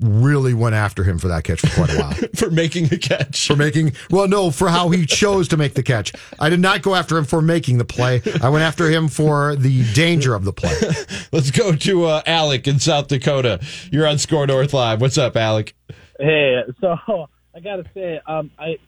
really 0.00 0.54
went 0.54 0.74
after 0.74 1.04
him 1.04 1.18
for 1.18 1.28
that 1.28 1.44
catch 1.44 1.60
for 1.60 1.68
quite 1.68 1.94
a 1.94 1.98
while. 1.98 2.12
for 2.34 2.50
making 2.50 2.86
the 2.86 2.98
catch. 2.98 3.46
for 3.46 3.56
making 3.56 3.92
well 4.10 4.28
no 4.28 4.50
for 4.50 4.68
how 4.68 4.90
he 4.90 5.04
chose 5.06 5.48
to 5.48 5.56
make 5.56 5.74
the 5.74 5.82
catch 5.82 6.12
i 6.38 6.48
did 6.48 6.60
not 6.60 6.82
go 6.82 6.94
after 6.94 7.16
him 7.18 7.24
for 7.24 7.42
making 7.42 7.78
the 7.78 7.84
play 7.84 8.22
i 8.42 8.48
went 8.48 8.62
after 8.62 8.88
him 8.88 9.08
for 9.08 9.56
the 9.56 9.84
danger 9.94 10.34
of 10.34 10.44
the 10.44 10.52
play 10.52 10.74
Let's 11.32 11.50
go 11.50 11.74
to 11.74 12.04
uh, 12.06 12.22
Alec 12.26 12.66
in 12.66 12.78
South 12.78 13.08
Dakota. 13.08 13.60
You're 13.90 14.06
on 14.06 14.18
Score 14.18 14.46
North 14.46 14.72
Live. 14.72 15.00
What's 15.00 15.18
up, 15.18 15.36
Alec? 15.36 15.74
Hey, 16.18 16.62
so 16.80 16.96
I 17.54 17.60
gotta 17.60 17.84
say, 17.94 18.20
um, 18.26 18.50
I 18.58 18.78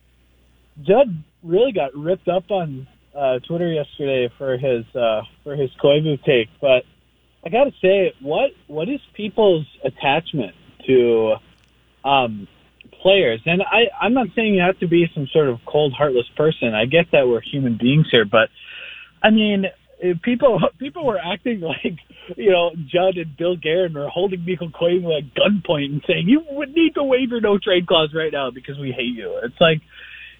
Judd 0.83 1.23
really 1.43 1.73
got 1.73 1.95
ripped 1.95 2.29
up 2.29 2.51
on 2.51 2.87
uh, 3.17 3.39
Twitter 3.41 3.71
yesterday 3.73 4.33
for 4.39 4.57
his 4.57 4.85
uh, 4.95 5.23
for 5.45 5.55
his 5.57 5.71
Koivu 5.83 6.23
take, 6.25 6.49
but 6.61 6.85
I 7.45 7.49
gotta 7.51 7.73
say, 7.83 8.15
what 8.21 8.51
what 8.67 8.89
is 8.89 9.01
people's 9.15 9.67
attachment 9.85 10.55
to 10.87 11.35
um, 12.05 12.49
players? 13.03 13.41
And 13.47 13.63
I 13.63 13.89
I'm 14.01 14.15
not 14.15 14.29
saying 14.35 14.55
you 14.55 14.63
have 14.63 14.79
to 14.81 14.89
be 14.89 15.11
some 15.15 15.27
sort 15.33 15.49
of 15.49 15.59
cold, 15.67 15.93
heartless 15.93 16.29
person. 16.37 16.75
I 16.75 16.87
get 16.87 17.11
that 17.13 17.29
we're 17.29 17.41
human 17.41 17.79
beings 17.79 18.07
here, 18.11 18.25
but 18.25 18.49
I 19.23 19.31
mean, 19.31 19.67
people 20.23 20.61
people 20.79 21.05
were 21.07 21.19
acting 21.19 21.61
like 21.61 21.99
you 22.37 22.51
know 22.51 22.73
Judd 22.87 23.17
and 23.17 23.37
Bill 23.37 23.57
Guerin 23.57 23.95
were 23.95 24.09
holding 24.09 24.45
Michael 24.45 24.71
Koivu 24.71 25.17
at 25.17 25.35
gunpoint 25.35 25.87
and 25.87 26.03
saying 26.07 26.29
you 26.29 26.45
would 26.51 26.75
need 26.75 26.95
to 26.95 27.05
waive 27.05 27.31
your 27.31 27.41
no 27.41 27.59
trade 27.59 27.87
clause 27.87 28.13
right 28.15 28.33
now 28.33 28.51
because 28.51 28.79
we 28.79 28.93
hate 28.93 29.17
you. 29.17 29.41
It's 29.43 29.61
like, 29.61 29.81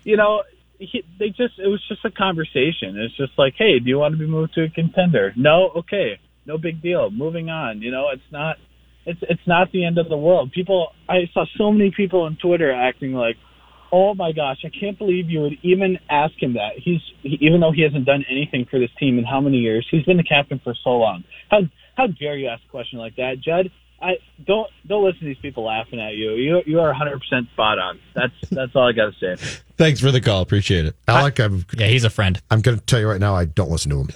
you 0.05 0.17
know, 0.17 0.43
he, 0.79 1.05
they 1.19 1.29
just 1.29 1.59
it 1.59 1.67
was 1.67 1.83
just 1.89 2.05
a 2.05 2.11
conversation. 2.11 2.99
It's 2.99 3.17
just 3.17 3.33
like, 3.39 3.55
hey, 3.57 3.79
do 3.79 3.89
you 3.89 3.99
want 3.99 4.15
to 4.15 4.19
be 4.19 4.27
moved 4.27 4.55
to 4.55 4.65
a 4.65 4.69
contender? 4.69 5.33
No, 5.37 5.71
okay, 5.77 6.19
no 6.47 6.59
big 6.59 6.83
deal. 6.83 7.11
Moving 7.11 7.51
on. 7.51 7.83
You 7.83 7.91
know, 7.91 8.09
it's 8.13 8.23
not. 8.31 8.57
It's 9.07 9.21
it's 9.23 9.47
not 9.47 9.73
the 9.73 9.85
end 9.85 9.99
of 9.99 10.09
the 10.09 10.17
world. 10.17 10.53
People, 10.53 10.89
I 11.09 11.31
saw 11.33 11.45
so 11.57 11.73
many 11.73 11.91
people 11.97 12.23
on 12.23 12.37
Twitter 12.41 12.71
acting 12.73 13.13
like, 13.13 13.37
oh 13.93 14.15
my 14.15 14.33
gosh, 14.33 14.59
I 14.65 14.69
can't 14.69 14.99
believe 14.99 15.31
you 15.31 15.41
would 15.41 15.59
even 15.63 15.99
ask 16.11 16.35
him 16.41 16.55
that. 16.55 16.73
He's 16.77 17.01
he, 17.23 17.39
even 17.41 17.61
though 17.61 17.73
he 17.73 17.83
hasn't 17.83 18.05
done 18.05 18.25
anything 18.31 18.67
for 18.71 18.79
this 18.79 18.91
team 18.99 19.19
in 19.19 19.25
how 19.25 19.41
many 19.41 19.59
years? 19.59 19.87
He's 19.91 20.05
been 20.05 20.17
the 20.17 20.25
captain 20.25 20.61
for 20.63 20.75
so 20.85 20.91
long. 20.91 21.25
How 21.51 21.61
how 21.97 22.07
dare 22.07 22.37
you 22.37 22.49
ask 22.49 22.63
a 22.67 22.71
question 22.71 22.99
like 22.99 23.17
that, 23.17 23.37
Judd? 23.43 23.71
I 24.03 24.13
don't 24.47 24.67
don't 24.87 25.05
listen 25.05 25.21
to 25.21 25.27
these 25.27 25.37
people 25.39 25.65
laughing 25.65 26.01
at 26.01 26.15
you. 26.15 26.33
You 26.33 26.63
you 26.67 26.81
are 26.81 26.87
100 26.89 27.19
percent 27.21 27.49
spot 27.51 27.79
on. 27.79 27.99
That's 28.15 28.33
that's 28.51 28.75
all 28.75 28.89
I 28.89 28.93
got 28.93 29.13
to 29.15 29.37
say. 29.37 29.59
Thanks 29.77 30.01
for 30.01 30.11
the 30.11 30.21
call. 30.21 30.43
Appreciate 30.43 30.85
it. 30.87 30.95
Alec, 31.09 31.39
I'm, 31.41 31.65
Yeah, 31.77 31.87
he's 31.87 32.05
a 32.05 32.11
friend. 32.11 32.39
I'm 32.51 32.61
going 32.61 32.79
to 32.79 32.85
tell 32.85 33.01
you 33.01 33.09
right 33.09 33.21
now, 33.21 33.35
I 33.35 33.47
don't 33.47 33.71
listen 33.71 33.91
to 33.93 34.01
him. 34.01 34.09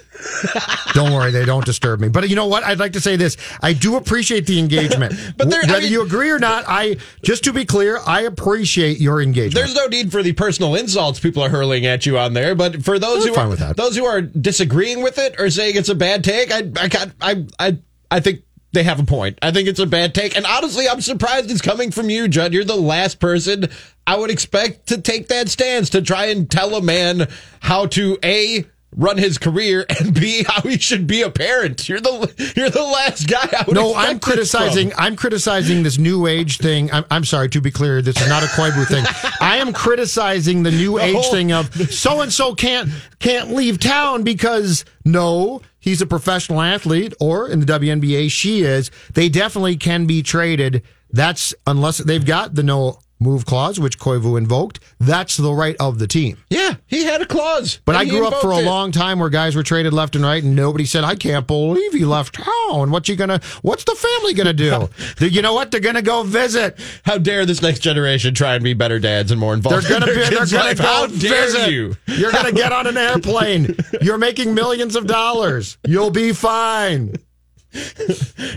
don't 0.93 1.11
worry, 1.11 1.31
they 1.31 1.43
don't 1.45 1.65
disturb 1.65 1.99
me. 1.99 2.07
But 2.07 2.29
you 2.29 2.35
know 2.35 2.45
what? 2.45 2.63
I'd 2.63 2.77
like 2.79 2.93
to 2.93 3.01
say 3.01 3.15
this: 3.15 3.35
I 3.61 3.73
do 3.73 3.95
appreciate 3.95 4.47
the 4.47 4.59
engagement. 4.59 5.13
But 5.37 5.49
there- 5.49 5.61
I 5.63 5.79
mean- 5.81 5.91
you 5.91 6.01
agree 6.03 6.29
or 6.31 6.39
not, 6.39 6.65
I 6.67 6.97
just 7.23 7.43
to 7.45 7.53
be 7.53 7.65
clear, 7.65 7.99
I 8.05 8.21
appreciate 8.21 8.99
your 8.99 9.21
engagement. 9.21 9.55
There's 9.55 9.75
no 9.75 9.87
need 9.87 10.11
for 10.11 10.23
the 10.23 10.33
personal 10.33 10.75
insults 10.75 11.19
people 11.19 11.43
are 11.43 11.49
hurling 11.49 11.85
at 11.85 12.05
you 12.05 12.17
on 12.17 12.33
there, 12.33 12.55
but 12.55 12.83
for 12.83 12.97
those 12.99 13.23
I'm 13.23 13.29
who 13.29 13.35
fine 13.35 13.45
are 13.47 13.49
with 13.49 13.59
that. 13.59 13.75
those 13.77 13.95
who 13.95 14.05
are 14.05 14.21
disagreeing 14.21 15.01
with 15.03 15.17
it 15.17 15.35
or 15.39 15.49
saying 15.49 15.75
it's 15.77 15.89
a 15.89 15.95
bad 15.95 16.23
take, 16.23 16.51
I 16.51 16.59
I 16.79 16.87
got- 16.87 17.11
I 17.21 17.45
I 17.59 17.77
I 18.11 18.19
think 18.19 18.41
they 18.75 18.83
have 18.83 18.99
a 18.99 19.05
point. 19.05 19.39
I 19.41 19.49
think 19.49 19.67
it's 19.67 19.79
a 19.79 19.87
bad 19.87 20.13
take, 20.13 20.37
and 20.37 20.45
honestly, 20.45 20.87
I'm 20.87 21.01
surprised 21.01 21.49
it's 21.49 21.61
coming 21.61 21.89
from 21.89 22.11
you, 22.11 22.27
Judd. 22.27 22.53
You're 22.53 22.63
the 22.63 22.75
last 22.75 23.19
person 23.19 23.69
I 24.05 24.17
would 24.17 24.29
expect 24.29 24.87
to 24.87 25.01
take 25.01 25.29
that 25.29 25.49
stance 25.49 25.89
to 25.91 26.01
try 26.03 26.27
and 26.27 26.49
tell 26.49 26.75
a 26.75 26.81
man 26.81 27.27
how 27.59 27.87
to 27.87 28.19
a 28.23 28.65
run 28.95 29.17
his 29.17 29.37
career 29.37 29.85
and 29.99 30.13
b 30.13 30.43
how 30.47 30.61
he 30.61 30.77
should 30.77 31.05
be 31.07 31.21
a 31.21 31.29
parent. 31.29 31.87
You're 31.87 31.99
the 31.99 32.53
you're 32.55 32.69
the 32.69 32.81
last 32.81 33.27
guy 33.29 33.47
I 33.57 33.63
would. 33.67 33.75
No, 33.75 33.93
I'm 33.95 34.19
criticizing. 34.19 34.91
I'm 34.97 35.15
criticizing 35.15 35.83
this 35.83 35.97
new 35.97 36.27
age 36.27 36.57
thing. 36.57 36.91
I'm, 36.91 37.05
I'm 37.11 37.25
sorry 37.25 37.49
to 37.49 37.61
be 37.61 37.71
clear. 37.71 38.01
This 38.01 38.19
is 38.21 38.27
not 38.27 38.43
a 38.43 38.47
Koivu 38.47 38.87
thing. 38.87 39.05
I 39.41 39.57
am 39.57 39.73
criticizing 39.73 40.63
the 40.63 40.71
new 40.71 40.99
age 40.99 41.15
whole- 41.15 41.31
thing 41.31 41.51
of 41.51 41.73
so 41.91 42.21
and 42.21 42.31
so 42.31 42.55
can't 42.55 42.89
can't 43.19 43.51
leave 43.51 43.79
town 43.79 44.23
because 44.23 44.85
no, 45.03 45.61
he's 45.79 46.01
a 46.01 46.05
professional 46.07 46.61
athlete, 46.61 47.13
or 47.19 47.49
in 47.49 47.59
the 47.59 47.65
WNBA 47.65 48.31
she 48.31 48.61
is. 48.61 48.91
They 49.13 49.29
definitely 49.29 49.77
can 49.77 50.05
be 50.05 50.23
traded. 50.23 50.83
That's 51.11 51.53
unless 51.67 51.99
they've 51.99 52.25
got 52.25 52.55
the 52.55 52.63
no 52.63 52.99
move 53.25 53.45
clause, 53.45 53.79
which 53.79 53.99
Koivu 53.99 54.37
invoked. 54.37 54.79
That's 54.99 55.35
the 55.37 55.51
right 55.53 55.75
of 55.79 55.99
the 55.99 56.07
team. 56.07 56.37
Yeah, 56.49 56.75
he 56.87 57.03
had 57.03 57.21
a 57.21 57.25
clause, 57.25 57.79
But 57.85 57.95
I 57.95 58.05
grew 58.05 58.27
up 58.27 58.39
for 58.41 58.51
a 58.51 58.59
it. 58.59 58.65
long 58.65 58.91
time 58.91 59.19
where 59.19 59.29
guys 59.29 59.55
were 59.55 59.63
traded 59.63 59.91
left 59.93 60.15
and 60.15 60.23
right, 60.23 60.43
and 60.43 60.55
nobody 60.55 60.85
said, 60.85 61.03
"I 61.03 61.15
can't 61.15 61.47
believe 61.47 61.91
he 61.93 62.05
left 62.05 62.35
town. 62.35 62.91
What 62.91 63.09
you 63.09 63.15
gonna? 63.15 63.41
What's 63.63 63.83
the 63.83 63.95
family 63.95 64.33
gonna 64.33 64.53
do? 64.53 64.89
you 65.19 65.41
know 65.41 65.53
what? 65.53 65.71
They're 65.71 65.79
gonna 65.81 66.01
go 66.01 66.23
visit. 66.23 66.79
How 67.03 67.17
dare 67.17 67.45
this 67.45 67.61
next 67.61 67.79
generation 67.79 68.33
try 68.33 68.55
and 68.55 68.63
be 68.63 68.73
better 68.73 68.99
dads 68.99 69.31
and 69.31 69.39
more 69.39 69.53
involved? 69.53 69.87
They're 69.87 69.99
gonna 69.99 70.11
in 70.11 70.17
be. 70.17 70.35
They're 70.35 70.45
gonna 70.45 70.63
life? 70.69 70.77
go 70.77 70.83
How 70.83 71.07
dare 71.07 71.45
visit. 71.45 71.71
you? 71.71 71.95
You're 72.07 72.31
gonna 72.31 72.51
get 72.51 72.71
on 72.71 72.87
an 72.87 72.97
airplane. 73.07 73.75
You're 74.01 74.17
making 74.19 74.53
millions 74.53 74.95
of 74.95 75.07
dollars. 75.07 75.77
You'll 75.85 76.11
be 76.11 76.31
fine. 76.31 77.15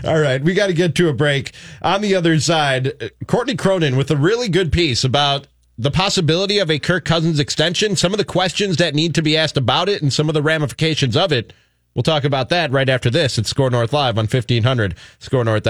All 0.05 0.19
right, 0.19 0.41
we 0.41 0.53
got 0.53 0.67
to 0.67 0.73
get 0.73 0.95
to 0.95 1.09
a 1.09 1.13
break. 1.13 1.53
On 1.81 2.01
the 2.01 2.15
other 2.15 2.39
side, 2.39 3.11
Courtney 3.27 3.55
Cronin 3.55 3.95
with 3.95 4.11
a 4.11 4.17
really 4.17 4.49
good 4.49 4.71
piece 4.71 5.03
about 5.03 5.47
the 5.77 5.91
possibility 5.91 6.59
of 6.59 6.69
a 6.69 6.79
Kirk 6.79 7.05
Cousins 7.05 7.39
extension, 7.39 7.95
some 7.95 8.13
of 8.13 8.17
the 8.17 8.25
questions 8.25 8.77
that 8.77 8.93
need 8.93 9.15
to 9.15 9.21
be 9.21 9.37
asked 9.37 9.57
about 9.57 9.87
it, 9.87 10.01
and 10.01 10.11
some 10.11 10.27
of 10.29 10.33
the 10.33 10.41
ramifications 10.41 11.15
of 11.15 11.31
it. 11.31 11.53
We'll 11.95 12.03
talk 12.03 12.23
about 12.23 12.49
that 12.49 12.71
right 12.71 12.87
after 12.87 13.09
this 13.09 13.39
at 13.39 13.45
Score 13.45 13.69
North 13.69 13.93
Live 13.93 14.17
on 14.17 14.25
1500 14.25 14.95
Score 15.19 15.43
North. 15.43 15.67